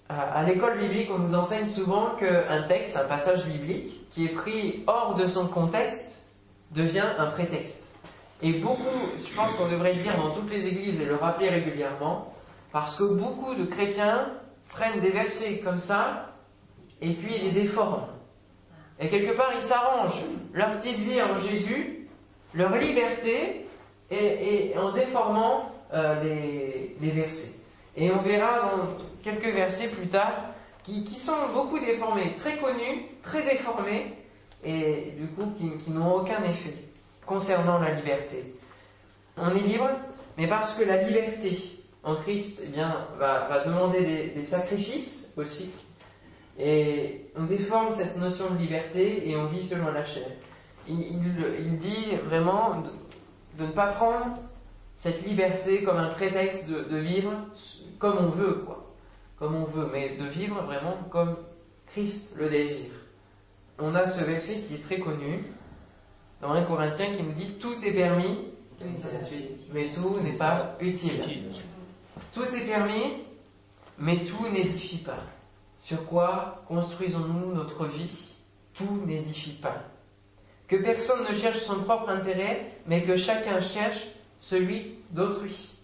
À 0.09 0.43
l'école 0.45 0.79
biblique, 0.79 1.11
on 1.13 1.19
nous 1.19 1.35
enseigne 1.35 1.67
souvent 1.67 2.15
qu'un 2.15 2.63
texte, 2.63 2.97
un 2.97 3.05
passage 3.05 3.45
biblique, 3.45 4.09
qui 4.11 4.27
est 4.27 4.35
pris 4.35 4.85
hors 4.87 5.15
de 5.17 5.27
son 5.27 5.49
contexte, 5.49 6.23
devient 6.71 7.05
un 7.19 7.27
prétexte. 7.27 7.93
Et 8.41 8.53
beaucoup, 8.55 8.83
je 9.19 9.35
pense 9.35 9.53
qu'on 9.55 9.69
devrait 9.69 9.95
le 9.95 10.03
dire 10.03 10.17
dans 10.17 10.31
toutes 10.31 10.51
les 10.51 10.69
églises 10.69 11.01
et 11.01 11.07
le 11.07 11.17
rappeler 11.17 11.51
régulièrement, 11.51 12.33
parce 12.73 12.97
que 12.97 13.05
beaucoup 13.05 13.57
de 13.57 13.65
chrétiens 13.65 14.29
prennent 14.69 15.01
des 15.01 15.11
versets 15.11 15.59
comme 15.59 15.81
ça 15.81 16.31
et 17.03 17.13
puis 17.15 17.37
les 17.37 17.51
déforment. 17.51 18.07
Et 19.01 19.09
quelque 19.09 19.33
part, 19.33 19.53
ils 19.57 19.63
s'arrangent 19.63 20.25
leur 20.53 20.77
petite 20.77 20.99
vie 20.99 21.23
en 21.23 21.39
Jésus, 21.39 22.09
leur 22.55 22.77
liberté, 22.77 23.67
et, 24.11 24.73
en 24.77 24.93
déformant 24.93 25.71
euh, 25.93 26.95
les, 27.01 27.11
versets. 27.11 27.53
Et 27.97 28.11
on 28.11 28.21
verra 28.21 28.61
dans 28.61 28.89
quelques 29.23 29.55
versets 29.55 29.89
plus 29.89 30.09
tard 30.09 30.33
qui, 30.83 31.05
sont 31.15 31.49
beaucoup 31.53 31.79
déformés, 31.79 32.35
très 32.35 32.57
connus, 32.57 33.05
très 33.23 33.43
déformés, 33.43 34.15
et 34.65 35.13
du 35.19 35.29
coup 35.29 35.53
qui, 35.59 35.71
qui 35.85 35.91
n'ont 35.91 36.15
aucun 36.15 36.43
effet 36.45 36.75
concernant 37.27 37.79
la 37.79 37.93
liberté. 37.93 38.55
On 39.37 39.51
est 39.55 39.61
libre, 39.61 39.91
mais 40.37 40.47
parce 40.47 40.75
que 40.75 40.85
la 40.85 41.03
liberté 41.03 41.79
en 42.03 42.17
Christ 42.17 42.63
eh 42.65 42.69
bien, 42.69 43.07
va, 43.19 43.63
demander 43.65 44.33
des, 44.35 44.45
sacrifices 44.45 45.35
aussi. 45.37 45.71
Et 46.59 47.31
on 47.37 47.45
déforme 47.45 47.91
cette 47.91 48.17
notion 48.17 48.51
de 48.51 48.59
liberté 48.59 49.29
et 49.29 49.37
on 49.37 49.47
vit 49.47 49.65
selon 49.65 49.93
la 49.93 50.05
chair. 50.05 50.27
Il, 50.89 51.79
dit 51.79 52.17
vraiment 52.25 52.83
de, 53.59 53.65
ne 53.65 53.71
pas 53.71 53.89
prendre 53.89 54.35
cette 54.97 55.25
liberté 55.25 55.85
comme 55.85 55.99
un 55.99 56.09
prétexte 56.09 56.69
de, 56.69 56.97
vivre 56.97 57.33
comme 57.99 58.19
on 58.19 58.29
veut, 58.29 58.55
quoi. 58.67 58.93
Comme 59.39 59.55
on 59.55 59.65
veut, 59.65 59.89
mais 59.93 60.17
de 60.17 60.25
vivre 60.25 60.63
vraiment 60.63 60.97
comme 61.11 61.37
Christ 61.87 62.35
le 62.39 62.49
désire. 62.49 62.91
On 63.79 63.95
a 63.95 64.09
ce 64.09 64.25
verset 64.25 64.61
qui 64.61 64.75
est 64.75 64.83
très 64.83 64.99
connu, 64.99 65.45
dans 66.41 66.53
1 66.53 66.63
Corinthiens 66.63 67.15
qui 67.17 67.23
nous 67.23 67.33
dit 67.33 67.53
tout 67.61 67.77
est 67.85 67.93
permis, 67.93 68.49
mais 69.73 69.91
tout 69.93 70.19
n'est 70.21 70.37
pas 70.37 70.77
utile. 70.81 71.23
Tout 72.33 72.45
est 72.45 72.67
permis, 72.67 73.23
mais 73.99 74.17
tout 74.25 74.49
n'édifie 74.49 74.99
pas. 74.99 75.23
Sur 75.79 76.05
quoi 76.07 76.63
construisons-nous 76.69 77.55
notre 77.55 77.87
vie? 77.87 78.35
Tout 78.75 79.03
n'édifie 79.07 79.57
pas. 79.57 79.77
Que 80.67 80.77
personne 80.77 81.27
ne 81.29 81.35
cherche 81.35 81.61
son 81.61 81.83
propre 81.83 82.11
intérêt, 82.11 82.71
mais 82.87 83.03
que 83.03 83.17
chacun 83.17 83.61
cherche 83.61 84.09
celui 84.39 84.99
d'autrui. 85.11 85.77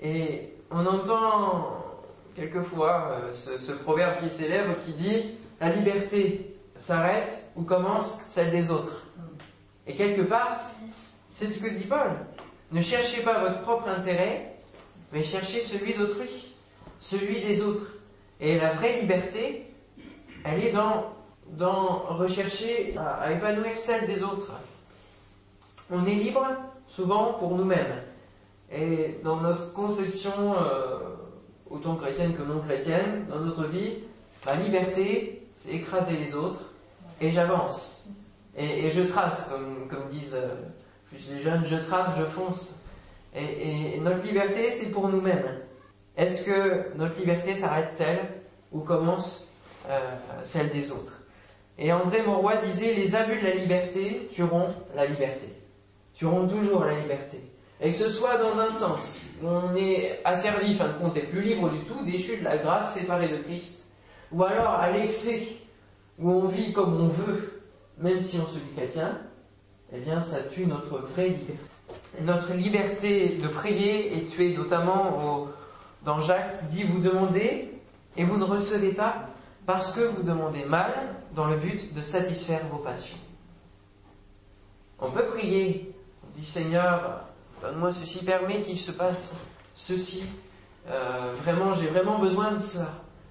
Et 0.00 0.54
on 0.70 0.86
entend 0.86 1.82
quelquefois 2.34 3.10
euh, 3.12 3.32
ce, 3.32 3.72
proverbe 3.72 4.18
qui 4.20 4.34
s'élève 4.34 4.76
qui 4.84 4.92
dit 4.92 5.34
la 5.60 5.70
liberté 5.70 6.56
s'arrête 6.74 7.44
ou 7.56 7.62
commence 7.62 8.22
celle 8.26 8.50
des 8.50 8.70
autres. 8.70 9.04
Et 9.86 9.94
quelque 9.94 10.22
part, 10.22 10.58
c'est 11.30 11.48
ce 11.48 11.62
que 11.62 11.68
dit 11.68 11.84
Paul. 11.84 12.10
Ne 12.70 12.80
cherchez 12.80 13.22
pas 13.22 13.40
votre 13.40 13.60
propre 13.60 13.88
intérêt, 13.88 14.56
mais 15.12 15.22
cherchez 15.22 15.60
celui 15.60 15.94
d'autrui, 15.94 16.56
celui 16.98 17.42
des 17.42 17.62
autres. 17.62 17.91
Et 18.42 18.58
la 18.58 18.72
vraie 18.72 19.00
liberté, 19.00 19.72
elle 20.44 20.64
est 20.64 20.72
dans, 20.72 21.12
dans 21.52 22.00
rechercher 22.08 22.96
à, 22.98 23.32
épanouir 23.32 23.78
celle 23.78 24.04
des 24.06 24.24
autres. 24.24 24.52
On 25.92 26.04
est 26.04 26.14
libre 26.14 26.44
souvent 26.88 27.34
pour 27.34 27.54
nous-mêmes. 27.54 28.02
Et 28.72 29.20
dans 29.22 29.36
notre 29.36 29.72
conception, 29.72 30.54
euh, 30.60 30.98
autant 31.70 31.94
chrétienne 31.94 32.34
que 32.34 32.42
non 32.42 32.58
chrétienne, 32.58 33.26
dans 33.30 33.38
notre 33.38 33.64
vie, 33.64 33.98
la 34.44 34.56
liberté, 34.56 35.46
c'est 35.54 35.74
écraser 35.74 36.16
les 36.16 36.34
autres 36.34 36.64
et 37.20 37.30
j'avance. 37.30 38.08
Et, 38.56 38.90
je 38.90 39.02
trace, 39.02 39.54
comme, 39.88 40.08
disent 40.10 40.34
euh, 40.34 40.54
plus 41.08 41.30
les 41.32 41.42
jeunes, 41.42 41.64
je 41.64 41.76
trace, 41.76 42.16
je 42.18 42.24
fonce. 42.24 42.74
Et, 43.36 44.00
notre 44.00 44.24
liberté, 44.24 44.72
c'est 44.72 44.90
pour 44.90 45.08
nous-mêmes. 45.08 45.60
Est-ce 46.16 46.44
que 46.44 46.96
notre 46.96 47.18
liberté 47.18 47.56
s'arrête-t-elle 47.56 48.28
ou 48.70 48.80
commence 48.80 49.48
euh, 49.88 49.98
celle 50.42 50.70
des 50.70 50.90
autres? 50.90 51.22
Et 51.78 51.92
André 51.92 52.22
Mauroy 52.22 52.56
disait, 52.56 52.94
les 52.94 53.14
abus 53.14 53.40
de 53.40 53.46
la 53.46 53.54
liberté 53.54 54.28
tueront 54.32 54.68
la 54.94 55.06
liberté. 55.06 55.46
Tueront 56.14 56.46
toujours 56.46 56.84
la 56.84 57.00
liberté. 57.00 57.38
Et 57.80 57.90
que 57.90 57.96
ce 57.96 58.10
soit 58.10 58.36
dans 58.36 58.58
un 58.60 58.70
sens, 58.70 59.26
où 59.42 59.48
on 59.48 59.74
est 59.74 60.20
asservi, 60.24 60.74
fin 60.74 60.88
de 60.88 60.92
compte, 60.94 61.16
et 61.16 61.22
plus 61.22 61.42
libre 61.42 61.70
du 61.70 61.80
tout, 61.80 62.04
déchu 62.04 62.36
de 62.36 62.44
la 62.44 62.58
grâce, 62.58 62.94
séparé 62.94 63.28
de 63.28 63.38
Christ, 63.38 63.86
ou 64.30 64.44
alors 64.44 64.74
à 64.74 64.90
l'excès, 64.90 65.48
où 66.18 66.30
on 66.30 66.46
vit 66.46 66.72
comme 66.72 67.00
on 67.00 67.08
veut, 67.08 67.62
même 67.98 68.20
si 68.20 68.38
on 68.38 68.46
se 68.46 68.58
dit 68.58 68.72
chrétien, 68.76 69.18
eh 69.92 69.98
bien 69.98 70.22
ça 70.22 70.42
tue 70.42 70.66
notre 70.66 70.98
vraie 70.98 71.28
liberté. 71.28 71.58
Notre 72.20 72.54
liberté 72.54 73.38
de 73.42 73.48
prier 73.48 74.16
est 74.16 74.26
tuée 74.26 74.56
notamment 74.56 75.48
dans 76.04 76.20
Jacques 76.20 76.58
qui 76.60 76.64
dit 76.66 76.82
vous 76.84 77.00
demandez 77.00 77.72
et 78.16 78.24
vous 78.24 78.36
ne 78.36 78.44
recevez 78.44 78.92
pas 78.92 79.28
parce 79.66 79.92
que 79.92 80.00
vous 80.00 80.22
demandez 80.22 80.64
mal 80.64 80.92
dans 81.34 81.46
le 81.46 81.56
but 81.56 81.94
de 81.94 82.02
satisfaire 82.02 82.62
vos 82.70 82.78
passions. 82.78 83.16
On 84.98 85.10
peut 85.10 85.24
prier, 85.26 85.94
on 86.24 86.32
dit 86.32 86.44
Seigneur, 86.44 87.24
donne-moi 87.60 87.92
ceci, 87.92 88.24
permet 88.24 88.60
qu'il 88.60 88.78
se 88.78 88.92
passe 88.92 89.34
ceci. 89.74 90.24
Euh, 90.88 91.34
vraiment, 91.42 91.74
j'ai 91.74 91.86
vraiment 91.86 92.18
besoin 92.18 92.52
de 92.52 92.58
cela. 92.58 92.90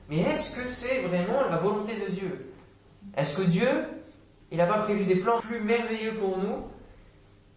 Mais 0.10 0.20
est-ce 0.20 0.56
que 0.56 0.68
c'est 0.68 1.02
vraiment 1.04 1.42
la 1.50 1.58
volonté 1.58 1.94
de 1.96 2.12
Dieu? 2.12 2.54
Est-ce 3.16 3.38
que 3.38 3.44
Dieu, 3.44 3.86
il 4.52 4.58
n'a 4.58 4.66
pas 4.66 4.80
prévu 4.80 5.06
des 5.06 5.18
plans 5.18 5.40
plus 5.40 5.62
merveilleux 5.62 6.16
pour 6.16 6.38
nous? 6.38 6.66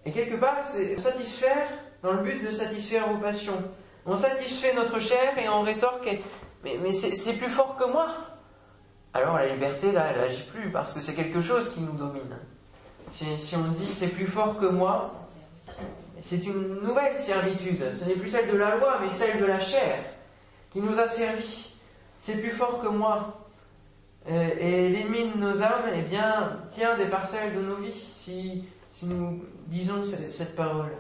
Et 0.04 0.12
quelque 0.12 0.36
part, 0.36 0.66
c'est 0.66 0.98
satisfaire 0.98 1.68
dans 2.02 2.12
le 2.12 2.22
but 2.22 2.44
de 2.44 2.50
satisfaire 2.50 3.08
vos 3.08 3.18
passions. 3.18 3.62
On 4.06 4.16
satisfait 4.16 4.74
notre 4.74 4.98
chair 4.98 5.38
et 5.38 5.48
on 5.48 5.62
rétorque, 5.62 6.08
mais, 6.62 6.92
c'est 6.92 7.34
plus 7.34 7.50
fort 7.50 7.76
que 7.76 7.84
moi. 7.90 8.08
Alors 9.12 9.36
la 9.36 9.52
liberté, 9.52 9.92
là, 9.92 10.10
elle 10.10 10.20
n'agit 10.20 10.42
plus 10.42 10.70
parce 10.70 10.92
que 10.92 11.00
c'est 11.00 11.14
quelque 11.14 11.40
chose 11.40 11.72
qui 11.74 11.80
nous 11.80 11.92
domine. 11.92 12.36
si 13.10 13.56
on 13.56 13.68
dit 13.68 13.92
c'est 13.92 14.08
plus 14.08 14.26
fort 14.26 14.58
que 14.58 14.66
moi, 14.66 15.24
c'est 16.20 16.44
une 16.46 16.80
nouvelle 16.82 17.18
servitude. 17.18 17.92
Ce 17.94 18.04
n'est 18.04 18.14
plus 18.14 18.28
celle 18.28 18.50
de 18.50 18.56
la 18.56 18.76
loi, 18.76 18.98
mais 19.02 19.12
celle 19.12 19.40
de 19.40 19.46
la 19.46 19.60
chair 19.60 19.98
qui 20.72 20.80
nous 20.80 20.98
a 20.98 21.06
servi. 21.06 21.74
C'est 22.18 22.36
plus 22.36 22.50
fort 22.50 22.80
que 22.82 22.88
moi. 22.88 23.40
Euh, 24.30 24.48
et 24.58 24.88
l'ennemi 24.88 25.28
de 25.28 25.38
nos 25.38 25.62
âmes, 25.62 25.84
eh 25.94 26.02
bien, 26.02 26.62
tient 26.70 26.96
des 26.96 27.10
parcelles 27.10 27.54
de 27.54 27.60
nos 27.60 27.76
vies 27.76 27.92
si 27.92 28.64
nous 29.06 29.44
disons 29.66 30.02
cette, 30.04 30.56
parole. 30.56 30.92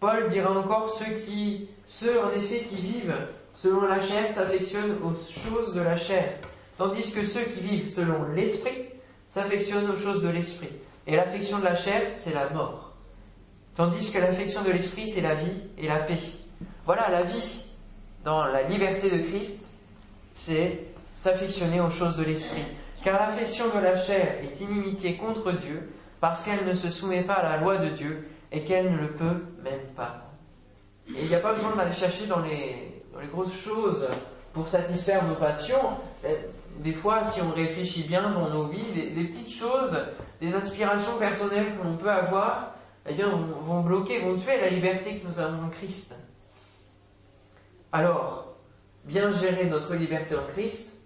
Paul 0.00 0.28
dira 0.28 0.50
encore 0.50 0.90
ceux 0.90 1.12
qui, 1.26 1.68
ceux 1.84 2.18
en 2.24 2.30
effet 2.30 2.60
qui 2.60 2.76
vivent 2.76 3.14
selon 3.54 3.82
la 3.82 4.00
chair 4.00 4.30
s'affectionnent 4.30 4.96
aux 5.04 5.14
choses 5.14 5.74
de 5.74 5.82
la 5.82 5.98
chair, 5.98 6.38
tandis 6.78 7.12
que 7.12 7.22
ceux 7.22 7.42
qui 7.42 7.60
vivent 7.60 7.88
selon 7.90 8.32
l'esprit 8.34 8.86
s'affectionnent 9.28 9.90
aux 9.90 9.96
choses 9.96 10.22
de 10.22 10.30
l'esprit. 10.30 10.70
Et 11.06 11.16
l'affection 11.16 11.58
de 11.58 11.64
la 11.64 11.76
chair, 11.76 12.04
c'est 12.10 12.32
la 12.32 12.48
mort. 12.50 12.92
Tandis 13.74 14.10
que 14.10 14.18
l'affection 14.18 14.62
de 14.62 14.70
l'esprit, 14.70 15.06
c'est 15.06 15.20
la 15.20 15.34
vie 15.34 15.62
et 15.76 15.86
la 15.86 15.96
paix. 15.96 16.18
Voilà, 16.86 17.10
la 17.10 17.22
vie 17.22 17.66
dans 18.24 18.46
la 18.46 18.62
liberté 18.62 19.10
de 19.10 19.22
Christ, 19.28 19.66
c'est 20.32 20.84
s'affectionner 21.12 21.80
aux 21.80 21.90
choses 21.90 22.16
de 22.16 22.24
l'esprit. 22.24 22.64
Car 23.04 23.20
l'affection 23.20 23.66
de 23.74 23.80
la 23.80 23.96
chair 23.96 24.36
est 24.42 24.60
inimitié 24.62 25.16
contre 25.16 25.52
Dieu, 25.52 25.90
parce 26.20 26.44
qu'elle 26.44 26.66
ne 26.66 26.74
se 26.74 26.90
soumet 26.90 27.22
pas 27.22 27.34
à 27.34 27.56
la 27.56 27.62
loi 27.62 27.76
de 27.76 27.88
Dieu 27.90 28.26
et 28.52 28.64
qu'elle 28.64 28.92
ne 28.92 28.98
le 28.98 29.12
peut 29.12 29.44
même 29.62 29.86
pas. 29.96 30.32
Et 31.08 31.22
il 31.22 31.28
n'y 31.28 31.34
a 31.34 31.40
pas 31.40 31.54
besoin 31.54 31.74
d'aller 31.76 31.92
chercher 31.92 32.26
dans 32.26 32.40
les, 32.40 33.02
les 33.20 33.26
grosses 33.28 33.58
choses 33.58 34.06
pour 34.52 34.68
satisfaire 34.68 35.24
nos 35.26 35.36
passions. 35.36 35.80
Des 36.78 36.92
fois, 36.92 37.24
si 37.24 37.42
on 37.42 37.50
réfléchit 37.50 38.04
bien 38.04 38.22
dans 38.30 38.48
nos 38.48 38.66
vies, 38.66 38.92
des 38.92 39.24
petites 39.24 39.52
choses, 39.52 39.98
des 40.40 40.54
aspirations 40.54 41.18
personnelles 41.18 41.76
que 41.76 41.84
l'on 41.84 41.96
peut 41.96 42.10
avoir, 42.10 42.74
eh 43.06 43.22
vont, 43.22 43.80
bloquer, 43.80 44.18
vont 44.20 44.36
tuer 44.36 44.60
la 44.60 44.68
liberté 44.68 45.18
que 45.18 45.26
nous 45.26 45.38
avons 45.38 45.64
en 45.64 45.68
Christ. 45.68 46.14
Alors, 47.92 48.56
bien 49.04 49.30
gérer 49.30 49.66
notre 49.66 49.94
liberté 49.94 50.36
en 50.36 50.46
Christ, 50.52 51.00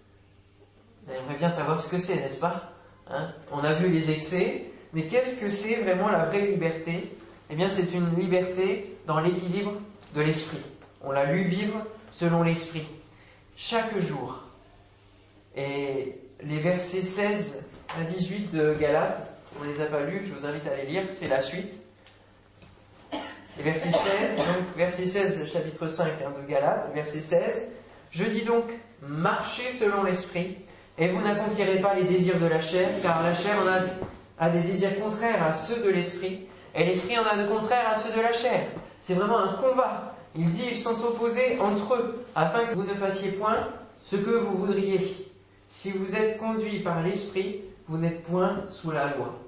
on 1.07 1.12
aimerait 1.12 1.37
bien 1.37 1.50
savoir 1.50 1.80
ce 1.80 1.88
que 1.88 1.98
c'est, 1.98 2.16
n'est-ce 2.16 2.40
pas 2.40 2.72
hein? 3.09 3.33
On 3.52 3.59
a 3.59 3.72
vu 3.74 3.88
les 3.88 4.11
excès, 4.11 4.70
mais 4.92 5.07
qu'est-ce 5.07 5.40
que 5.40 5.50
c'est 5.50 5.76
vraiment 5.83 6.09
la 6.09 6.24
vraie 6.24 6.46
liberté? 6.46 7.16
Eh 7.55 7.57
bien, 7.57 7.69
c'est 7.69 7.95
une 7.95 8.17
liberté 8.19 8.97
dans 9.07 9.21
l'équilibre 9.21 9.75
de 10.17 10.23
l'esprit. 10.23 10.59
On 11.05 11.12
l'a 11.12 11.33
lu 11.33 11.45
vivre 11.45 11.87
selon 12.11 12.43
l'esprit, 12.43 12.85
chaque 13.57 13.97
jour. 14.01 14.40
Et 15.55 16.17
les 16.43 16.59
versets 16.59 17.03
16 17.03 17.64
à 17.97 18.03
18 18.03 18.53
de 18.53 18.75
Galates, 18.75 19.29
on 19.57 19.64
ne 19.64 19.69
les 19.69 19.81
a 19.81 19.85
pas 19.85 20.01
lus, 20.01 20.23
je 20.25 20.33
vous 20.33 20.45
invite 20.45 20.67
à 20.67 20.75
les 20.75 20.87
lire, 20.87 21.03
c'est 21.12 21.29
la 21.29 21.43
suite. 21.43 21.79
Et 23.12 23.62
verset 23.62 23.93
16, 23.93 24.37
donc 24.38 24.77
verset 24.77 25.07
16, 25.07 25.53
chapitre 25.53 25.87
5 25.87 26.07
hein, 26.07 26.33
de 26.43 26.51
Galates, 26.51 26.90
verset 26.93 27.21
16, 27.21 27.69
je 28.11 28.25
dis 28.25 28.43
donc, 28.43 28.64
marchez 29.01 29.71
selon 29.71 30.03
l'esprit, 30.03 30.57
et 30.99 31.07
vous 31.07 31.21
n'accomplirez 31.21 31.79
pas 31.79 31.95
les 31.95 32.03
désirs 32.03 32.40
de 32.40 32.47
la 32.47 32.61
chair, 32.61 32.88
car 33.01 33.23
la 33.23 33.33
chair 33.33 33.59
a 34.40 34.51
des 34.51 34.62
désirs 34.62 34.99
contraires 34.99 35.40
à 35.45 35.55
ceux 35.55 35.85
de 35.85 35.90
l'esprit, 35.90 36.49
et 36.75 36.85
l'esprit 36.85 37.19
en 37.19 37.25
a 37.25 37.37
de 37.37 37.49
contraires 37.49 37.89
à 37.89 37.97
ceux 37.97 38.15
de 38.17 38.21
la 38.21 38.33
chair. 38.33 38.67
C'est 39.01 39.15
vraiment 39.15 39.39
un 39.39 39.55
combat. 39.55 40.15
Il 40.35 40.51
dit, 40.51 40.65
ils 40.73 40.79
sont 40.79 41.01
opposés 41.05 41.59
entre 41.61 41.95
eux, 41.95 42.25
afin 42.35 42.67
que 42.67 42.75
vous 42.75 42.83
ne 42.83 42.95
fassiez 42.95 43.33
point 43.33 43.69
ce 44.05 44.17
que 44.17 44.31
vous 44.31 44.57
voudriez. 44.57 45.29
Si 45.69 45.93
vous 45.93 46.17
êtes 46.17 46.39
conduit 46.39 46.81
par 46.81 47.03
l'esprit, 47.03 47.63
vous 47.89 47.99
n'êtes 47.99 48.25
point 48.25 48.63
sous 48.67 48.91
la 48.91 49.15
loi. 49.17 49.39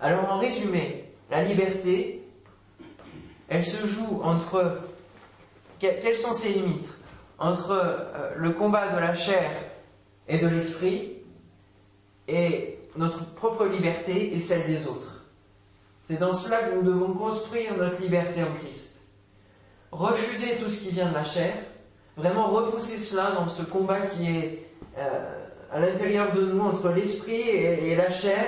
Alors 0.00 0.30
en 0.30 0.38
résumé, 0.38 1.10
la 1.30 1.42
liberté, 1.44 2.22
elle 3.48 3.64
se 3.64 3.86
joue 3.86 4.20
entre 4.22 4.78
quelles 5.78 6.16
sont 6.16 6.34
ses 6.34 6.50
limites? 6.50 6.94
Entre 7.38 7.70
euh, 7.70 8.30
le 8.36 8.50
combat 8.50 8.88
de 8.94 8.98
la 8.98 9.14
chair 9.14 9.50
et 10.26 10.38
de 10.38 10.46
l'esprit 10.46 11.18
et 12.28 12.78
notre 12.96 13.24
propre 13.34 13.66
liberté 13.66 14.34
et 14.34 14.40
celle 14.40 14.66
des 14.66 14.88
autres. 14.88 15.15
C'est 16.06 16.20
dans 16.20 16.32
cela 16.32 16.58
que 16.58 16.76
nous 16.76 16.82
devons 16.82 17.14
construire 17.14 17.76
notre 17.76 18.00
liberté 18.00 18.40
en 18.40 18.54
Christ. 18.60 19.02
Refuser 19.90 20.56
tout 20.62 20.70
ce 20.70 20.84
qui 20.84 20.90
vient 20.90 21.08
de 21.08 21.14
la 21.14 21.24
chair, 21.24 21.52
vraiment 22.16 22.46
repousser 22.46 22.96
cela 22.96 23.32
dans 23.32 23.48
ce 23.48 23.64
combat 23.64 24.02
qui 24.02 24.28
est 24.28 24.68
euh, 24.98 25.48
à 25.72 25.80
l'intérieur 25.80 26.32
de 26.32 26.42
nous 26.42 26.60
entre 26.60 26.90
l'esprit 26.90 27.40
et, 27.40 27.96
la 27.96 28.08
chair, 28.08 28.46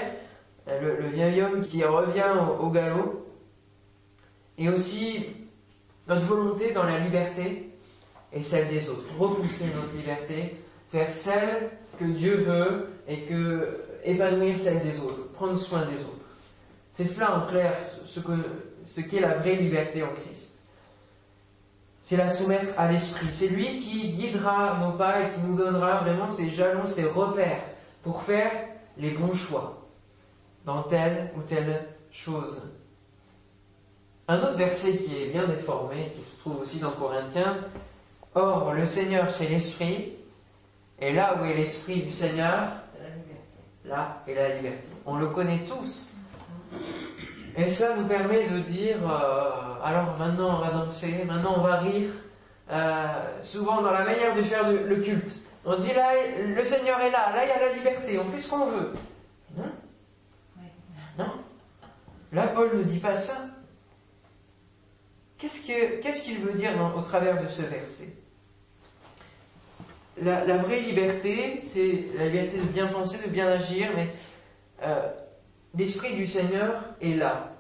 le, 0.68 1.09
vieil 1.09 1.42
homme 1.42 1.62
qui 1.62 1.83
revient 1.83 2.31
au 2.61 2.68
galop, 2.68 3.27
et 4.57 4.68
aussi 4.68 5.27
notre 6.07 6.27
volonté 6.27 6.71
dans 6.71 6.85
la 6.85 7.01
liberté 7.01 7.73
et 8.33 8.42
celle 8.44 8.68
des 8.68 8.88
autres. 8.88 9.09
Repousser 9.18 9.66
notre 9.75 9.97
liberté, 9.97 10.62
faire 10.92 11.11
celle 11.11 11.71
que 11.99 12.05
Dieu 12.05 12.37
veut 12.37 12.88
et 13.09 13.23
que 13.23 13.81
épanouir 14.05 14.57
celle 14.57 14.81
des 14.81 15.01
autres, 15.01 15.33
prendre 15.33 15.57
soin 15.57 15.85
des 15.87 16.05
autres. 16.05 16.17
C'est 16.98 17.06
cela 17.06 17.37
en 17.37 17.46
clair 17.46 17.76
ce 18.04 18.18
que 18.18 18.32
ce 18.84 19.00
qu'est 19.00 19.20
la 19.20 19.34
vraie 19.34 19.54
liberté 19.54 20.02
en 20.02 20.12
Christ. 20.14 20.58
C'est 22.02 22.16
la 22.16 22.28
soumettre 22.28 22.76
à 22.76 22.90
l'esprit. 22.90 23.28
C'est 23.30 23.50
lui 23.50 23.78
qui 23.78 24.14
guidera 24.14 24.78
nos 24.80 24.94
pas 24.94 25.20
et 25.20 25.30
qui 25.30 25.38
nous 25.42 25.56
donnera 25.56 26.00
vraiment 26.00 26.26
ses 26.26 26.50
jalons, 26.50 26.87
ses 26.87 27.04
repères 27.04 27.62
pour 28.02 28.24
faire 28.24 28.50
les 28.96 29.12
bons 29.12 29.32
choix 29.32 29.87
dans 30.64 30.82
telle 30.82 31.30
ou 31.37 31.42
telle 31.42 31.87
chose. 32.11 32.62
Un 34.26 34.40
autre 34.40 34.56
verset 34.56 34.96
qui 34.96 35.22
est 35.22 35.28
bien 35.28 35.46
déformé, 35.46 36.11
qui 36.16 36.28
se 36.28 36.37
trouve 36.40 36.62
aussi 36.62 36.80
dans 36.80 36.90
Corinthiens, 36.90 37.58
Or, 38.34 38.72
le 38.72 38.87
Seigneur, 38.87 39.30
c'est 39.30 39.48
l'Esprit, 39.48 40.14
et 40.98 41.12
là 41.12 41.37
où 41.40 41.44
est 41.44 41.54
l'Esprit 41.54 42.02
du 42.02 42.12
Seigneur, 42.12 42.72
là 43.84 44.20
est 44.26 44.34
la 44.34 44.56
liberté. 44.56 44.88
On 45.06 45.16
le 45.16 45.28
connaît 45.28 45.61
tous. 45.61 46.17
Et 47.57 47.68
cela 47.70 47.96
nous 47.96 48.07
permet 48.07 48.48
de 48.48 48.61
dire, 48.61 48.98
euh, 49.02 49.83
alors 49.83 50.16
maintenant 50.18 50.59
on 50.59 50.61
va 50.61 50.70
danser, 50.70 51.24
maintenant 51.24 51.54
on 51.57 51.62
va 51.62 51.78
rire, 51.78 52.11
euh, 52.70 53.40
souvent 53.40 53.83
dans 53.83 53.90
la 53.90 54.04
manière 54.04 54.35
de 54.35 54.42
faire 54.42 54.70
le 54.70 54.96
culte. 54.96 55.33
On 55.64 55.76
se 55.76 55.83
dit 55.83 55.92
là, 55.92 56.12
le 56.38 56.64
Seigneur 56.64 57.00
est 57.00 57.11
là, 57.11 57.31
là 57.35 57.44
il 57.44 57.48
y 57.48 57.52
a 57.52 57.66
la 57.66 57.72
liberté, 57.74 58.18
on 58.18 58.24
fait 58.24 58.38
ce 58.38 58.50
qu'on 58.50 58.66
veut. 58.66 58.92
Non 59.57 59.64
Non 61.18 61.33
là, 62.33 62.46
Paul 62.48 62.78
ne 62.78 62.83
dit 62.85 63.00
pas 63.00 63.16
ça. 63.16 63.37
Qu'est-ce 65.37 66.22
qu'il 66.22 66.38
veut 66.38 66.54
dire 66.54 66.70
au 66.96 67.02
travers 67.02 67.40
de 67.42 67.46
ce 67.46 67.62
verset? 67.62 68.14
La, 70.20 70.57
vraie 70.57 70.81
liberté, 70.81 71.61
c'est 71.61 72.07
la 72.16 72.26
liberté 72.26 72.59
de 72.59 72.64
bien 72.64 72.88
penser, 72.88 73.24
de 73.24 73.31
bien 73.31 73.46
agir, 73.46 73.90
mais 73.94 74.09
euh, 74.83 75.07
l'Esprit 75.76 76.14
du 76.14 76.26
Seigneur 76.26 76.83
est 77.00 77.14
là. 77.14 77.52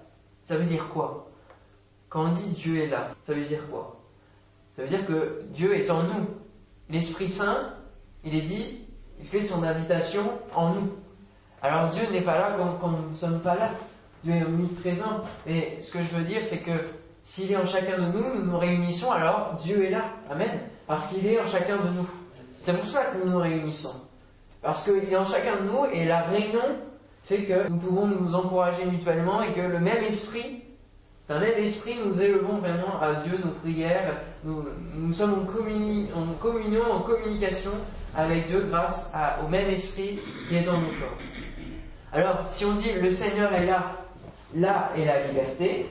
Ça 0.44 0.56
veut 0.56 0.64
dire 0.64 0.88
quoi? 0.88 1.30
Quand 2.08 2.24
on 2.24 2.28
dit 2.28 2.48
Dieu 2.50 2.82
est 2.82 2.88
là, 2.88 3.10
ça 3.20 3.34
veut 3.34 3.44
dire 3.44 3.68
quoi? 3.70 4.00
Ça 4.76 4.82
veut 4.82 4.88
dire 4.88 5.06
que 5.06 5.42
Dieu 5.50 5.76
est 5.76 5.90
en 5.90 6.04
nous. 6.04 6.26
L'Esprit 6.88 7.28
Saint, 7.28 7.74
il 8.24 8.34
est 8.34 8.42
dit, 8.42 8.86
il 9.18 9.26
fait 9.26 9.42
son 9.42 9.62
habitation 9.62 10.24
en 10.54 10.74
nous. 10.74 10.92
Alors 11.60 11.88
Dieu 11.90 12.02
n'est 12.10 12.22
pas 12.22 12.38
là 12.38 12.56
quand, 12.80 12.88
nous 12.88 13.08
ne 13.08 13.14
sommes 13.14 13.40
pas 13.40 13.56
là. 13.56 13.70
Dieu 14.24 14.32
est 14.32 14.44
omniprésent. 14.44 15.22
Mais 15.46 15.80
ce 15.80 15.90
que 15.90 16.00
je 16.00 16.14
veux 16.14 16.24
dire, 16.24 16.44
c'est 16.44 16.60
que 16.60 16.70
s'il 17.22 17.52
est 17.52 17.56
en 17.56 17.66
chacun 17.66 17.98
de 17.98 18.12
nous, 18.12 18.34
nous 18.34 18.44
nous 18.44 18.58
réunissons, 18.58 19.10
alors 19.10 19.56
Dieu 19.60 19.84
est 19.84 19.90
là. 19.90 20.04
Amen. 20.30 20.60
Parce 20.86 21.08
qu'il 21.08 21.26
est 21.26 21.40
en 21.40 21.46
chacun 21.46 21.76
de 21.76 21.88
nous. 21.90 22.08
C'est 22.60 22.72
pour 22.72 22.86
ça 22.86 23.06
que 23.06 23.18
nous 23.18 23.30
nous 23.30 23.38
réunissons. 23.38 24.00
Parce 24.62 24.84
qu'il 24.84 25.12
est 25.12 25.16
en 25.16 25.24
chacun 25.24 25.56
de 25.56 25.68
nous 25.70 25.84
et 25.92 26.04
la 26.04 26.22
réunion 26.22 26.76
fait 27.28 27.42
que 27.42 27.68
nous 27.68 27.76
pouvons 27.76 28.06
nous 28.06 28.34
encourager 28.34 28.86
mutuellement 28.86 29.42
et 29.42 29.52
que 29.52 29.60
le 29.60 29.78
même 29.78 30.02
esprit, 30.02 30.62
d'un 31.28 31.40
même 31.40 31.58
esprit, 31.58 31.96
nous 32.02 32.18
élevons 32.22 32.56
vraiment 32.56 32.98
à 33.02 33.16
Dieu 33.16 33.38
nos 33.44 33.50
prières. 33.50 34.22
Nous, 34.44 35.12
sommes 35.12 35.34
en, 35.34 36.20
en, 36.20 36.34
communion, 36.40 36.90
en 36.90 37.00
communication 37.00 37.72
avec 38.16 38.46
Dieu 38.46 38.66
grâce 38.70 39.12
au 39.44 39.48
même 39.48 39.68
esprit 39.68 40.18
qui 40.48 40.56
est 40.56 40.62
dans 40.62 40.78
nos 40.78 40.86
corps. 40.86 41.18
Alors, 42.14 42.48
si 42.48 42.64
on 42.64 42.72
dit 42.72 42.92
le 42.94 43.10
Seigneur 43.10 43.52
est 43.52 43.66
là, 43.66 43.96
là 44.54 44.90
est 44.96 45.04
la 45.04 45.26
liberté, 45.26 45.86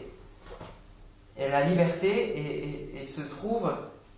et 1.38 1.50
la 1.50 1.66
liberté 1.66 3.06
se 3.06 3.22
trouve 3.22 3.72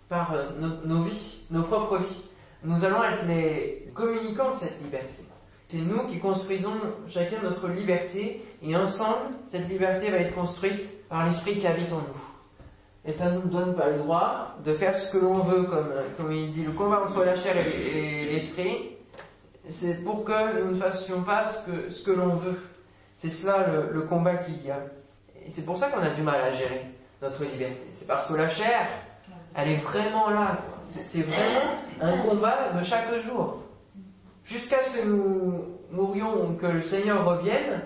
par 0.08 0.32
euh, 0.32 0.48
nos, 0.86 1.02
vies, 1.02 1.42
nos 1.50 1.64
propres 1.64 1.98
vies. 1.98 2.24
Nous 2.64 2.82
allons 2.82 3.04
être 3.04 3.26
les 3.26 3.90
communicants 3.92 4.50
de 4.50 4.54
cette 4.54 4.82
liberté. 4.82 5.22
C'est 5.70 5.82
nous 5.82 6.00
qui 6.08 6.18
construisons 6.18 6.72
chacun 7.06 7.36
notre 7.44 7.68
liberté 7.68 8.44
et 8.60 8.74
ensemble, 8.74 9.36
cette 9.52 9.68
liberté 9.68 10.10
va 10.10 10.16
être 10.16 10.34
construite 10.34 11.06
par 11.08 11.24
l'esprit 11.24 11.58
qui 11.58 11.66
habite 11.68 11.92
en 11.92 11.98
nous. 11.98 12.24
Et 13.04 13.12
ça 13.12 13.30
ne 13.30 13.36
nous 13.36 13.46
donne 13.46 13.76
pas 13.76 13.88
le 13.88 13.98
droit 13.98 14.56
de 14.64 14.74
faire 14.74 14.96
ce 14.96 15.12
que 15.12 15.18
l'on 15.18 15.38
veut, 15.38 15.62
comme, 15.62 15.92
comme 16.16 16.32
il 16.32 16.50
dit, 16.50 16.64
le 16.64 16.72
combat 16.72 17.02
entre 17.04 17.22
la 17.22 17.36
chair 17.36 17.56
et 17.56 18.24
l'esprit, 18.32 18.96
c'est 19.68 20.02
pour 20.02 20.24
que 20.24 20.60
nous 20.60 20.72
ne 20.72 20.80
fassions 20.80 21.22
pas 21.22 21.46
ce 21.46 21.70
que, 21.70 21.90
ce 21.90 22.02
que 22.02 22.10
l'on 22.10 22.34
veut. 22.34 22.60
C'est 23.14 23.30
cela 23.30 23.68
le, 23.68 23.92
le 23.92 24.00
combat 24.02 24.38
qu'il 24.38 24.66
y 24.66 24.72
a. 24.72 24.80
Et 25.46 25.50
c'est 25.50 25.64
pour 25.64 25.78
ça 25.78 25.88
qu'on 25.90 26.02
a 26.02 26.10
du 26.10 26.22
mal 26.22 26.40
à 26.40 26.50
gérer 26.50 26.84
notre 27.22 27.44
liberté. 27.44 27.86
C'est 27.92 28.08
parce 28.08 28.26
que 28.26 28.34
la 28.34 28.48
chair, 28.48 28.88
elle 29.54 29.68
est 29.68 29.76
vraiment 29.84 30.30
là. 30.30 30.58
C'est 30.82 31.22
vraiment 31.22 31.76
un 32.00 32.18
combat 32.18 32.72
de 32.76 32.82
chaque 32.82 33.14
jour. 33.22 33.62
Jusqu'à 34.44 34.82
ce 34.82 34.98
que 34.98 35.06
nous 35.06 35.64
mourions, 35.90 36.54
que 36.54 36.66
le 36.66 36.82
Seigneur 36.82 37.24
revienne, 37.24 37.82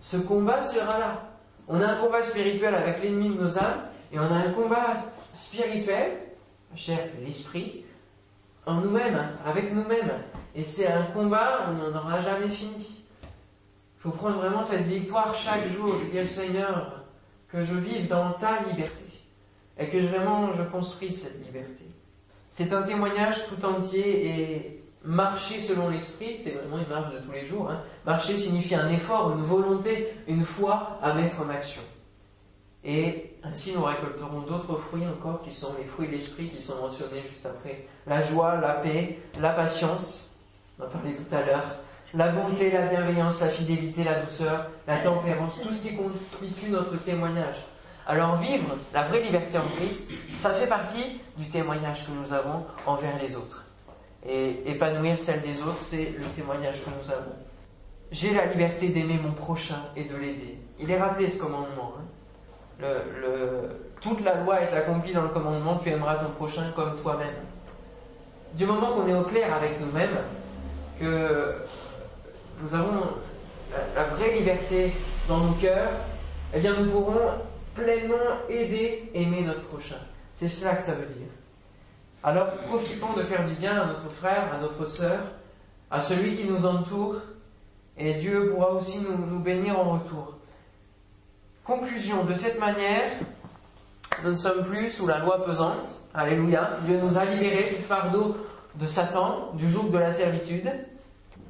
ce 0.00 0.16
combat 0.16 0.64
sera 0.64 0.98
là. 0.98 1.30
On 1.68 1.80
a 1.80 1.86
un 1.86 1.96
combat 1.96 2.22
spirituel 2.22 2.74
avec 2.74 3.02
l'ennemi 3.02 3.30
de 3.30 3.42
nos 3.42 3.58
âmes, 3.58 3.82
et 4.12 4.18
on 4.18 4.22
a 4.22 4.36
un 4.36 4.50
combat 4.52 4.96
spirituel, 5.32 6.18
cher 6.74 6.98
l'esprit, 7.22 7.84
en 8.66 8.74
nous-mêmes, 8.74 9.20
avec 9.44 9.72
nous-mêmes. 9.72 10.12
Et 10.54 10.64
c'est 10.64 10.88
un 10.88 11.04
combat, 11.04 11.66
on 11.68 11.74
n'en 11.74 11.98
aura 11.98 12.20
jamais 12.20 12.48
fini. 12.48 13.04
Il 13.22 14.02
faut 14.02 14.10
prendre 14.10 14.36
vraiment 14.38 14.62
cette 14.62 14.86
victoire 14.86 15.34
chaque 15.34 15.68
jour, 15.68 15.94
de 15.98 16.10
dire 16.10 16.26
Seigneur, 16.26 17.04
que 17.48 17.62
je 17.62 17.74
vive 17.74 18.08
dans 18.08 18.32
ta 18.32 18.60
liberté 18.62 19.04
et 19.78 19.88
que 19.88 19.98
vraiment 19.98 20.52
je 20.52 20.62
construise 20.64 21.22
cette 21.22 21.44
liberté. 21.44 21.84
C'est 22.48 22.72
un 22.72 22.82
témoignage 22.82 23.46
tout 23.46 23.64
entier 23.64 24.26
et 24.26 24.79
marcher 25.04 25.60
selon 25.60 25.88
l'esprit, 25.88 26.36
c'est 26.36 26.50
vraiment 26.50 26.78
une 26.78 26.88
marche 26.88 27.12
de 27.12 27.18
tous 27.18 27.32
les 27.32 27.46
jours. 27.46 27.70
Hein. 27.70 27.80
Marcher 28.04 28.36
signifie 28.36 28.74
un 28.74 28.88
effort, 28.90 29.32
une 29.32 29.42
volonté, 29.42 30.12
une 30.28 30.44
foi 30.44 30.98
à 31.02 31.14
mettre 31.14 31.40
en 31.40 31.48
action. 31.48 31.82
Et 32.84 33.36
ainsi 33.42 33.72
nous 33.74 33.84
récolterons 33.84 34.40
d'autres 34.40 34.76
fruits 34.78 35.06
encore 35.06 35.42
qui 35.42 35.52
sont 35.52 35.74
les 35.78 35.84
fruits 35.84 36.08
de 36.08 36.12
l'esprit 36.12 36.48
qui 36.48 36.62
sont 36.62 36.76
mentionnés 36.76 37.22
juste 37.30 37.46
après. 37.46 37.86
La 38.06 38.22
joie, 38.22 38.56
la 38.56 38.74
paix, 38.74 39.18
la 39.38 39.50
patience, 39.50 40.36
on 40.78 40.84
en 40.84 40.88
parlait 40.88 41.12
tout 41.12 41.34
à 41.34 41.42
l'heure, 41.42 41.76
la 42.14 42.28
bonté, 42.28 42.70
la 42.70 42.86
bienveillance, 42.86 43.40
la 43.40 43.48
fidélité, 43.48 44.04
la 44.04 44.20
douceur, 44.20 44.66
la 44.86 44.98
tempérance, 44.98 45.60
tout 45.60 45.72
ce 45.72 45.88
qui 45.88 45.96
constitue 45.96 46.70
notre 46.70 46.96
témoignage. 46.96 47.66
Alors 48.06 48.36
vivre 48.36 48.76
la 48.92 49.02
vraie 49.02 49.22
liberté 49.22 49.58
en 49.58 49.76
Christ, 49.76 50.10
ça 50.32 50.54
fait 50.54 50.66
partie 50.66 51.20
du 51.36 51.48
témoignage 51.48 52.06
que 52.06 52.12
nous 52.12 52.32
avons 52.32 52.64
envers 52.86 53.16
les 53.22 53.36
autres. 53.36 53.64
Et 54.26 54.70
épanouir 54.70 55.18
celle 55.18 55.40
des 55.40 55.62
autres, 55.62 55.78
c'est 55.78 56.12
le 56.18 56.26
témoignage 56.36 56.84
que 56.84 56.90
nous 56.90 57.10
avons. 57.10 57.32
J'ai 58.10 58.34
la 58.34 58.46
liberté 58.46 58.88
d'aimer 58.88 59.18
mon 59.22 59.32
prochain 59.32 59.82
et 59.96 60.04
de 60.04 60.16
l'aider. 60.16 60.58
Il 60.78 60.90
est 60.90 60.98
rappelé 60.98 61.28
ce 61.28 61.38
commandement. 61.38 61.94
Hein. 61.98 62.84
toute 64.00 64.22
la 64.22 64.42
loi 64.42 64.60
est 64.60 64.72
accomplie 64.72 65.12
dans 65.12 65.22
le 65.22 65.28
commandement, 65.28 65.76
tu 65.76 65.90
aimeras 65.90 66.16
ton 66.16 66.30
prochain 66.30 66.72
comme 66.74 66.96
toi-même. 66.96 67.28
Du 68.54 68.66
moment 68.66 68.92
qu'on 68.92 69.06
est 69.06 69.14
au 69.14 69.24
clair 69.24 69.54
avec 69.54 69.80
nous-mêmes, 69.80 70.18
que 70.98 71.54
nous 72.62 72.74
avons 72.74 73.02
la, 73.94 74.04
vraie 74.04 74.32
liberté 74.34 74.92
dans 75.28 75.38
nos 75.38 75.52
cœurs, 75.54 75.92
eh 76.52 76.60
bien 76.60 76.74
nous 76.74 76.90
pourrons 76.90 77.30
pleinement 77.74 78.16
aider, 78.48 79.10
aimer 79.14 79.42
notre 79.42 79.66
prochain. 79.68 79.98
C'est 80.34 80.48
cela 80.48 80.74
que 80.74 80.82
ça 80.82 80.94
veut 80.94 81.06
dire. 81.06 81.28
Alors 82.22 82.48
profitons 82.68 83.14
de 83.14 83.22
faire 83.22 83.46
du 83.46 83.54
bien 83.54 83.80
à 83.80 83.86
notre 83.86 84.08
frère, 84.10 84.52
à 84.52 84.58
notre 84.58 84.86
sœur, 84.86 85.20
à 85.90 86.02
celui 86.02 86.36
qui 86.36 86.46
nous 86.46 86.66
entoure, 86.66 87.16
et 87.96 88.14
Dieu 88.14 88.50
pourra 88.52 88.72
aussi 88.72 89.00
nous, 89.00 89.38
bénir 89.38 89.78
en 89.78 89.98
retour. 89.98 90.34
Conclusion, 91.64 92.24
de 92.24 92.34
cette 92.34 92.58
manière, 92.58 93.10
nous 94.22 94.30
ne 94.30 94.36
sommes 94.36 94.64
plus 94.64 94.90
sous 94.90 95.06
la 95.06 95.18
loi 95.18 95.44
pesante. 95.44 96.00
Alléluia. 96.14 96.78
Dieu 96.84 96.98
nous 97.00 97.16
a 97.18 97.24
libérés 97.24 97.74
du 97.76 97.82
fardeau 97.82 98.36
de 98.74 98.86
Satan, 98.86 99.52
du 99.54 99.70
joug 99.70 99.90
de 99.90 99.98
la 99.98 100.12
servitude. 100.12 100.70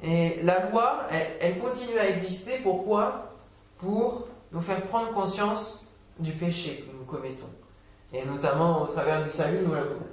Et 0.03 0.41
la 0.43 0.69
loi, 0.69 1.07
elle, 1.09 1.59
continue 1.59 1.97
à 1.97 2.09
exister. 2.09 2.59
Pourquoi? 2.63 3.33
Pour 3.77 4.27
nous 4.51 4.61
faire 4.61 4.81
prendre 4.83 5.11
conscience 5.13 5.87
du 6.19 6.31
péché 6.33 6.85
que 6.87 6.97
nous 6.97 7.05
commettons. 7.05 7.49
Et 8.13 8.25
notamment 8.25 8.83
au 8.83 8.87
travers 8.87 9.23
du 9.23 9.31
salut, 9.31 9.59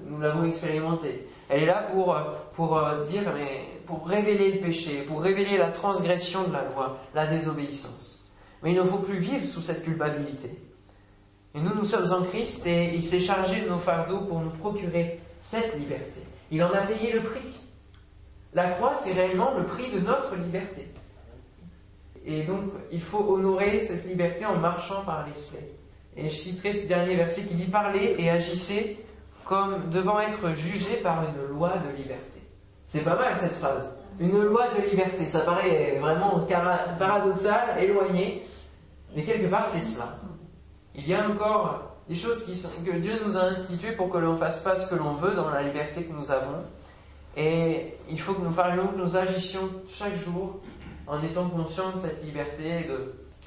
nous 0.05 0.21
l'avons 0.21 0.45
expérimenté. 0.45 1.27
Elle 1.49 1.63
est 1.63 1.67
là 1.67 1.87
pour, 1.93 2.17
pour 2.55 2.79
euh, 2.79 3.05
dire, 3.07 3.23
mais 3.35 3.81
pour 3.87 4.07
révéler 4.07 4.53
le 4.53 4.61
péché, 4.61 5.03
pour 5.03 5.23
révéler 5.23 5.57
la 5.57 5.69
transgression 5.69 6.45
de 6.45 6.53
la 6.53 6.65
loi, 6.65 6.99
la 7.15 7.27
désobéissance. 7.27 8.29
Mais 8.63 8.73
il 8.73 8.77
ne 8.77 8.83
faut 8.83 8.99
plus 8.99 9.19
vivre 9.19 9.47
sous 9.47 9.63
cette 9.63 9.83
culpabilité. 9.83 10.51
Et 11.55 11.61
nous, 11.61 11.75
nous 11.75 11.85
sommes 11.85 12.13
en 12.13 12.23
Christ 12.23 12.67
et 12.67 12.95
il 12.95 13.03
s'est 13.03 13.21
chargé 13.21 13.63
de 13.63 13.69
nos 13.69 13.79
fardeaux 13.79 14.21
pour 14.21 14.41
nous 14.41 14.51
procurer 14.51 15.21
cette 15.41 15.77
liberté. 15.77 16.21
Il 16.51 16.63
en 16.63 16.73
a 16.73 16.83
payé 16.83 17.13
le 17.13 17.23
prix. 17.23 17.61
La 18.53 18.71
croix, 18.71 18.95
c'est 18.95 19.13
réellement 19.13 19.55
le 19.57 19.65
prix 19.65 19.91
de 19.91 20.01
notre 20.01 20.37
liberté. 20.37 20.87
Et 22.25 22.43
donc, 22.43 22.65
il 22.93 23.01
faut 23.01 23.33
honorer 23.33 23.83
cette 23.83 24.07
liberté 24.07 24.45
en 24.45 24.57
marchant 24.57 25.03
par 25.05 25.27
l'esprit. 25.27 25.65
Et 26.19 26.29
je 26.29 26.35
citerai 26.35 26.73
ce 26.73 26.89
dernier 26.89 27.15
verset 27.15 27.43
qui 27.43 27.55
dit 27.55 27.67
Parlez 27.67 28.17
et 28.19 28.29
agissez 28.29 28.99
comme 29.45 29.89
devant 29.89 30.19
être 30.19 30.53
jugé 30.57 30.97
par 30.97 31.23
une 31.23 31.55
loi 31.55 31.75
de 31.79 31.97
liberté. 31.97 32.43
C'est 32.89 33.05
pas 33.05 33.15
mal 33.15 33.37
cette 33.37 33.53
phrase. 33.53 33.97
Une 34.19 34.43
loi 34.43 34.65
de 34.77 34.83
liberté, 34.91 35.27
ça 35.27 35.41
paraît 35.41 35.97
vraiment 36.01 36.45
paradoxal, 36.99 37.81
éloigné, 37.81 38.43
mais 39.15 39.23
quelque 39.23 39.47
part 39.47 39.69
c'est 39.69 39.81
cela. 39.81 40.17
Il 40.97 41.07
y 41.07 41.15
a 41.15 41.29
encore 41.29 41.97
des 42.09 42.17
choses 42.17 42.45
que 42.45 42.91
Dieu 42.99 43.13
nous 43.25 43.37
a 43.37 43.43
instituées 43.43 43.93
pour 43.93 44.11
que 44.11 44.19
l'on 44.19 44.35
fasse 44.35 44.61
pas 44.61 44.77
ce 44.77 44.91
que 44.91 44.97
l'on 44.97 45.15
veut 45.15 45.37
dans 45.37 45.51
la 45.51 45.63
liberté 45.63 46.03
que 46.03 46.13
nous 46.13 46.33
avons, 46.33 46.65
et 47.37 47.95
il 48.11 48.21
faut 48.21 48.35
que 48.35 48.43
nous 48.43 48.51
parlions, 48.51 48.89
que 48.89 48.99
nous 48.99 49.17
agissions 49.17 49.71
chaque 49.89 50.17
jour 50.17 50.59
en 51.07 51.23
étant 51.23 51.49
conscients 51.49 51.93
de 51.93 51.99
cette 51.99 52.25
liberté 52.25 52.89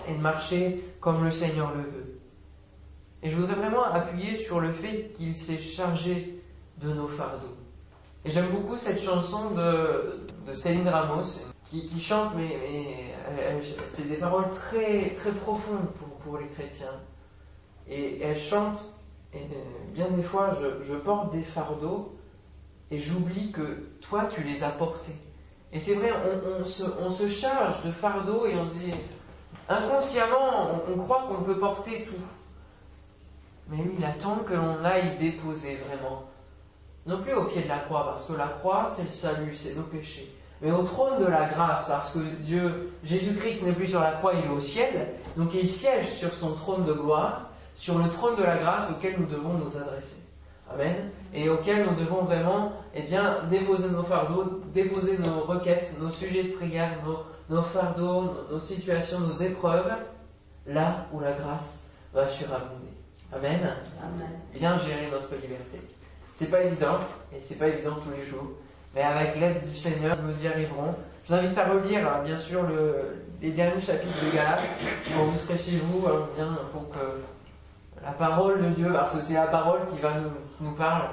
et 0.08 0.14
de 0.14 0.22
marcher 0.22 0.82
comme 1.02 1.26
le 1.26 1.32
Seigneur 1.32 1.74
le 1.76 1.82
veut. 1.82 2.21
Et 3.24 3.30
je 3.30 3.36
voudrais 3.36 3.56
vraiment 3.56 3.84
appuyer 3.84 4.36
sur 4.36 4.60
le 4.60 4.72
fait 4.72 5.14
qu'il 5.16 5.36
s'est 5.36 5.60
chargé 5.60 6.42
de 6.78 6.92
nos 6.94 7.08
fardeaux. 7.08 7.56
Et 8.26 8.32
j'aime 8.32 8.50
beaucoup 8.50 8.78
cette 8.78 9.00
chanson 9.00 9.52
de, 9.52 10.56
Céline 10.56 10.88
Ramos 10.88 11.24
qui, 11.70 12.02
chante, 12.02 12.34
mais, 12.36 12.58
c'est 13.88 14.10
des 14.10 14.18
paroles 14.18 14.52
très, 14.54 15.14
très 15.14 15.32
profondes 15.32 15.90
pour, 15.98 16.10
pour 16.18 16.38
les 16.38 16.48
chrétiens. 16.48 17.00
Et 17.88 18.22
elle 18.22 18.38
chante, 18.38 18.80
et 19.34 19.40
bien 19.94 20.10
des 20.10 20.22
fois 20.22 20.52
je, 20.82 20.96
porte 20.96 21.32
des 21.32 21.42
fardeaux 21.42 22.18
et 22.90 23.00
j'oublie 23.00 23.52
que 23.52 23.90
toi, 24.02 24.26
tu 24.26 24.44
les 24.44 24.64
as 24.64 24.70
portés. 24.70 25.16
Et 25.72 25.80
c'est 25.80 25.94
vrai, 25.94 26.12
on, 26.60 27.10
se, 27.10 27.30
charge 27.30 27.84
de 27.86 27.92
fardeau 27.92 28.46
et 28.46 28.56
on 28.56 28.68
se 28.68 28.74
dit, 28.76 28.94
inconsciemment, 29.70 30.82
on, 30.90 30.98
croit 30.98 31.30
qu'on 31.30 31.44
peut 31.44 31.58
porter 31.58 32.04
tout. 32.04 32.22
Mais 33.72 33.78
il 33.98 34.04
attend 34.04 34.40
que 34.46 34.54
l'on 34.54 34.84
aille 34.84 35.18
déposer 35.18 35.80
vraiment. 35.88 36.24
Non 37.06 37.22
plus 37.22 37.34
au 37.34 37.46
pied 37.46 37.64
de 37.64 37.70
la 37.70 37.80
croix, 37.80 38.06
parce 38.06 38.26
que 38.26 38.34
la 38.34 38.48
croix, 38.48 38.86
c'est 38.90 39.04
le 39.04 39.10
salut, 39.10 39.56
c'est 39.56 39.76
nos 39.76 39.84
péchés. 39.84 40.36
Mais 40.62 40.72
au 40.72 40.84
trône 40.84 41.20
de 41.20 41.26
la 41.26 41.48
grâce, 41.48 41.88
parce 41.88 42.12
que 42.12 42.20
Dieu, 42.20 42.92
Jésus-Christ 43.04 43.64
n'est 43.64 43.74
plus 43.74 43.88
sur 43.88 44.02
la 44.02 44.12
croix, 44.12 44.34
il 44.36 44.46
est 44.46 44.54
au 44.54 44.60
ciel. 44.60 45.08
Donc 45.38 45.54
il 45.56 45.68
siège 45.68 46.10
sur 46.10 46.34
son 46.34 46.54
trône 46.54 46.86
de 46.86 46.94
gloire, 46.94 47.50
sur 47.74 47.98
le 47.98 48.10
trône 48.10 48.36
de 48.36 48.44
la 48.44 48.58
grâce 48.58 48.92
auquel 48.92 49.16
nous 49.20 49.26
devons 49.26 49.54
nous 49.54 49.78
adresser. 49.78 50.22
Amen. 50.72 51.10
Et 51.34 51.50
auquel 51.50 51.86
nous 51.86 51.96
devons 51.96 52.24
vraiment, 52.24 52.74
eh 52.94 53.04
bien, 53.04 53.40
déposer 53.50 53.90
nos 53.90 54.04
fardeaux, 54.04 54.62
déposer 54.74 55.18
nos 55.18 55.42
requêtes, 55.42 55.96
nos 56.00 56.10
sujets 56.10 56.44
de 56.44 56.52
prière, 56.52 56.98
nos, 57.50 57.62
fardeaux, 57.62 58.36
nos, 58.52 58.60
situations, 58.60 59.20
nos 59.20 59.34
épreuves, 59.34 59.92
là 60.68 61.08
où 61.14 61.20
la 61.20 61.34
grâce 61.34 61.88
va 62.14 62.28
surabonder. 62.28 62.91
Amen. 63.34 63.60
Amen. 64.04 64.30
Bien 64.54 64.78
gérer 64.78 65.10
notre 65.10 65.34
liberté. 65.36 65.80
C'est 66.34 66.50
pas 66.50 66.64
évident, 66.64 67.00
et 67.36 67.40
c'est 67.40 67.56
pas 67.56 67.68
évident 67.68 67.96
tous 68.04 68.12
les 68.18 68.24
jours, 68.24 68.52
mais 68.96 69.02
avec 69.02 69.40
l'aide 69.40 69.70
du 69.70 69.78
Seigneur, 69.78 70.18
nous 70.22 70.44
y 70.44 70.48
arriverons. 70.48 70.96
Je 71.24 71.34
vous 71.34 71.40
invite 71.40 71.58
à 71.58 71.66
relire, 71.66 72.08
hein, 72.08 72.24
bien 72.24 72.38
sûr, 72.38 72.64
les 73.42 73.52
derniers 73.52 73.82
chapitres 73.82 74.26
de 74.26 74.36
Galates, 74.36 74.70
quand 75.08 75.24
vous 75.26 75.38
serez 75.38 75.58
chez 75.58 75.78
vous, 75.78 76.08
hein, 76.08 76.28
bien, 76.36 76.58
pour 76.72 76.90
que 76.90 77.22
la 78.04 78.12
parole 78.12 78.62
de 78.64 78.70
Dieu, 78.70 78.92
parce 78.92 79.12
que 79.12 79.24
c'est 79.24 79.36
la 79.36 79.48
parole 79.48 79.82
qui 79.94 80.00
va 80.00 80.16
nous, 80.16 80.30
qui 80.58 80.64
nous 80.64 80.74
parle, 80.74 81.10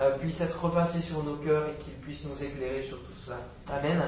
euh, 0.00 0.16
puisse 0.18 0.40
être 0.40 0.64
repassée 0.64 1.00
sur 1.00 1.22
nos 1.22 1.36
cœurs 1.36 1.64
et 1.68 1.82
qu'il 1.82 1.94
puisse 1.94 2.24
nous 2.26 2.42
éclairer 2.42 2.82
sur 2.82 2.98
tout 2.98 3.12
cela. 3.16 3.36
Amen. 3.72 4.02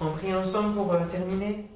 On 0.00 0.10
prie 0.10 0.34
ensemble 0.34 0.74
pour 0.74 0.92
euh, 0.92 1.04
terminer. 1.10 1.66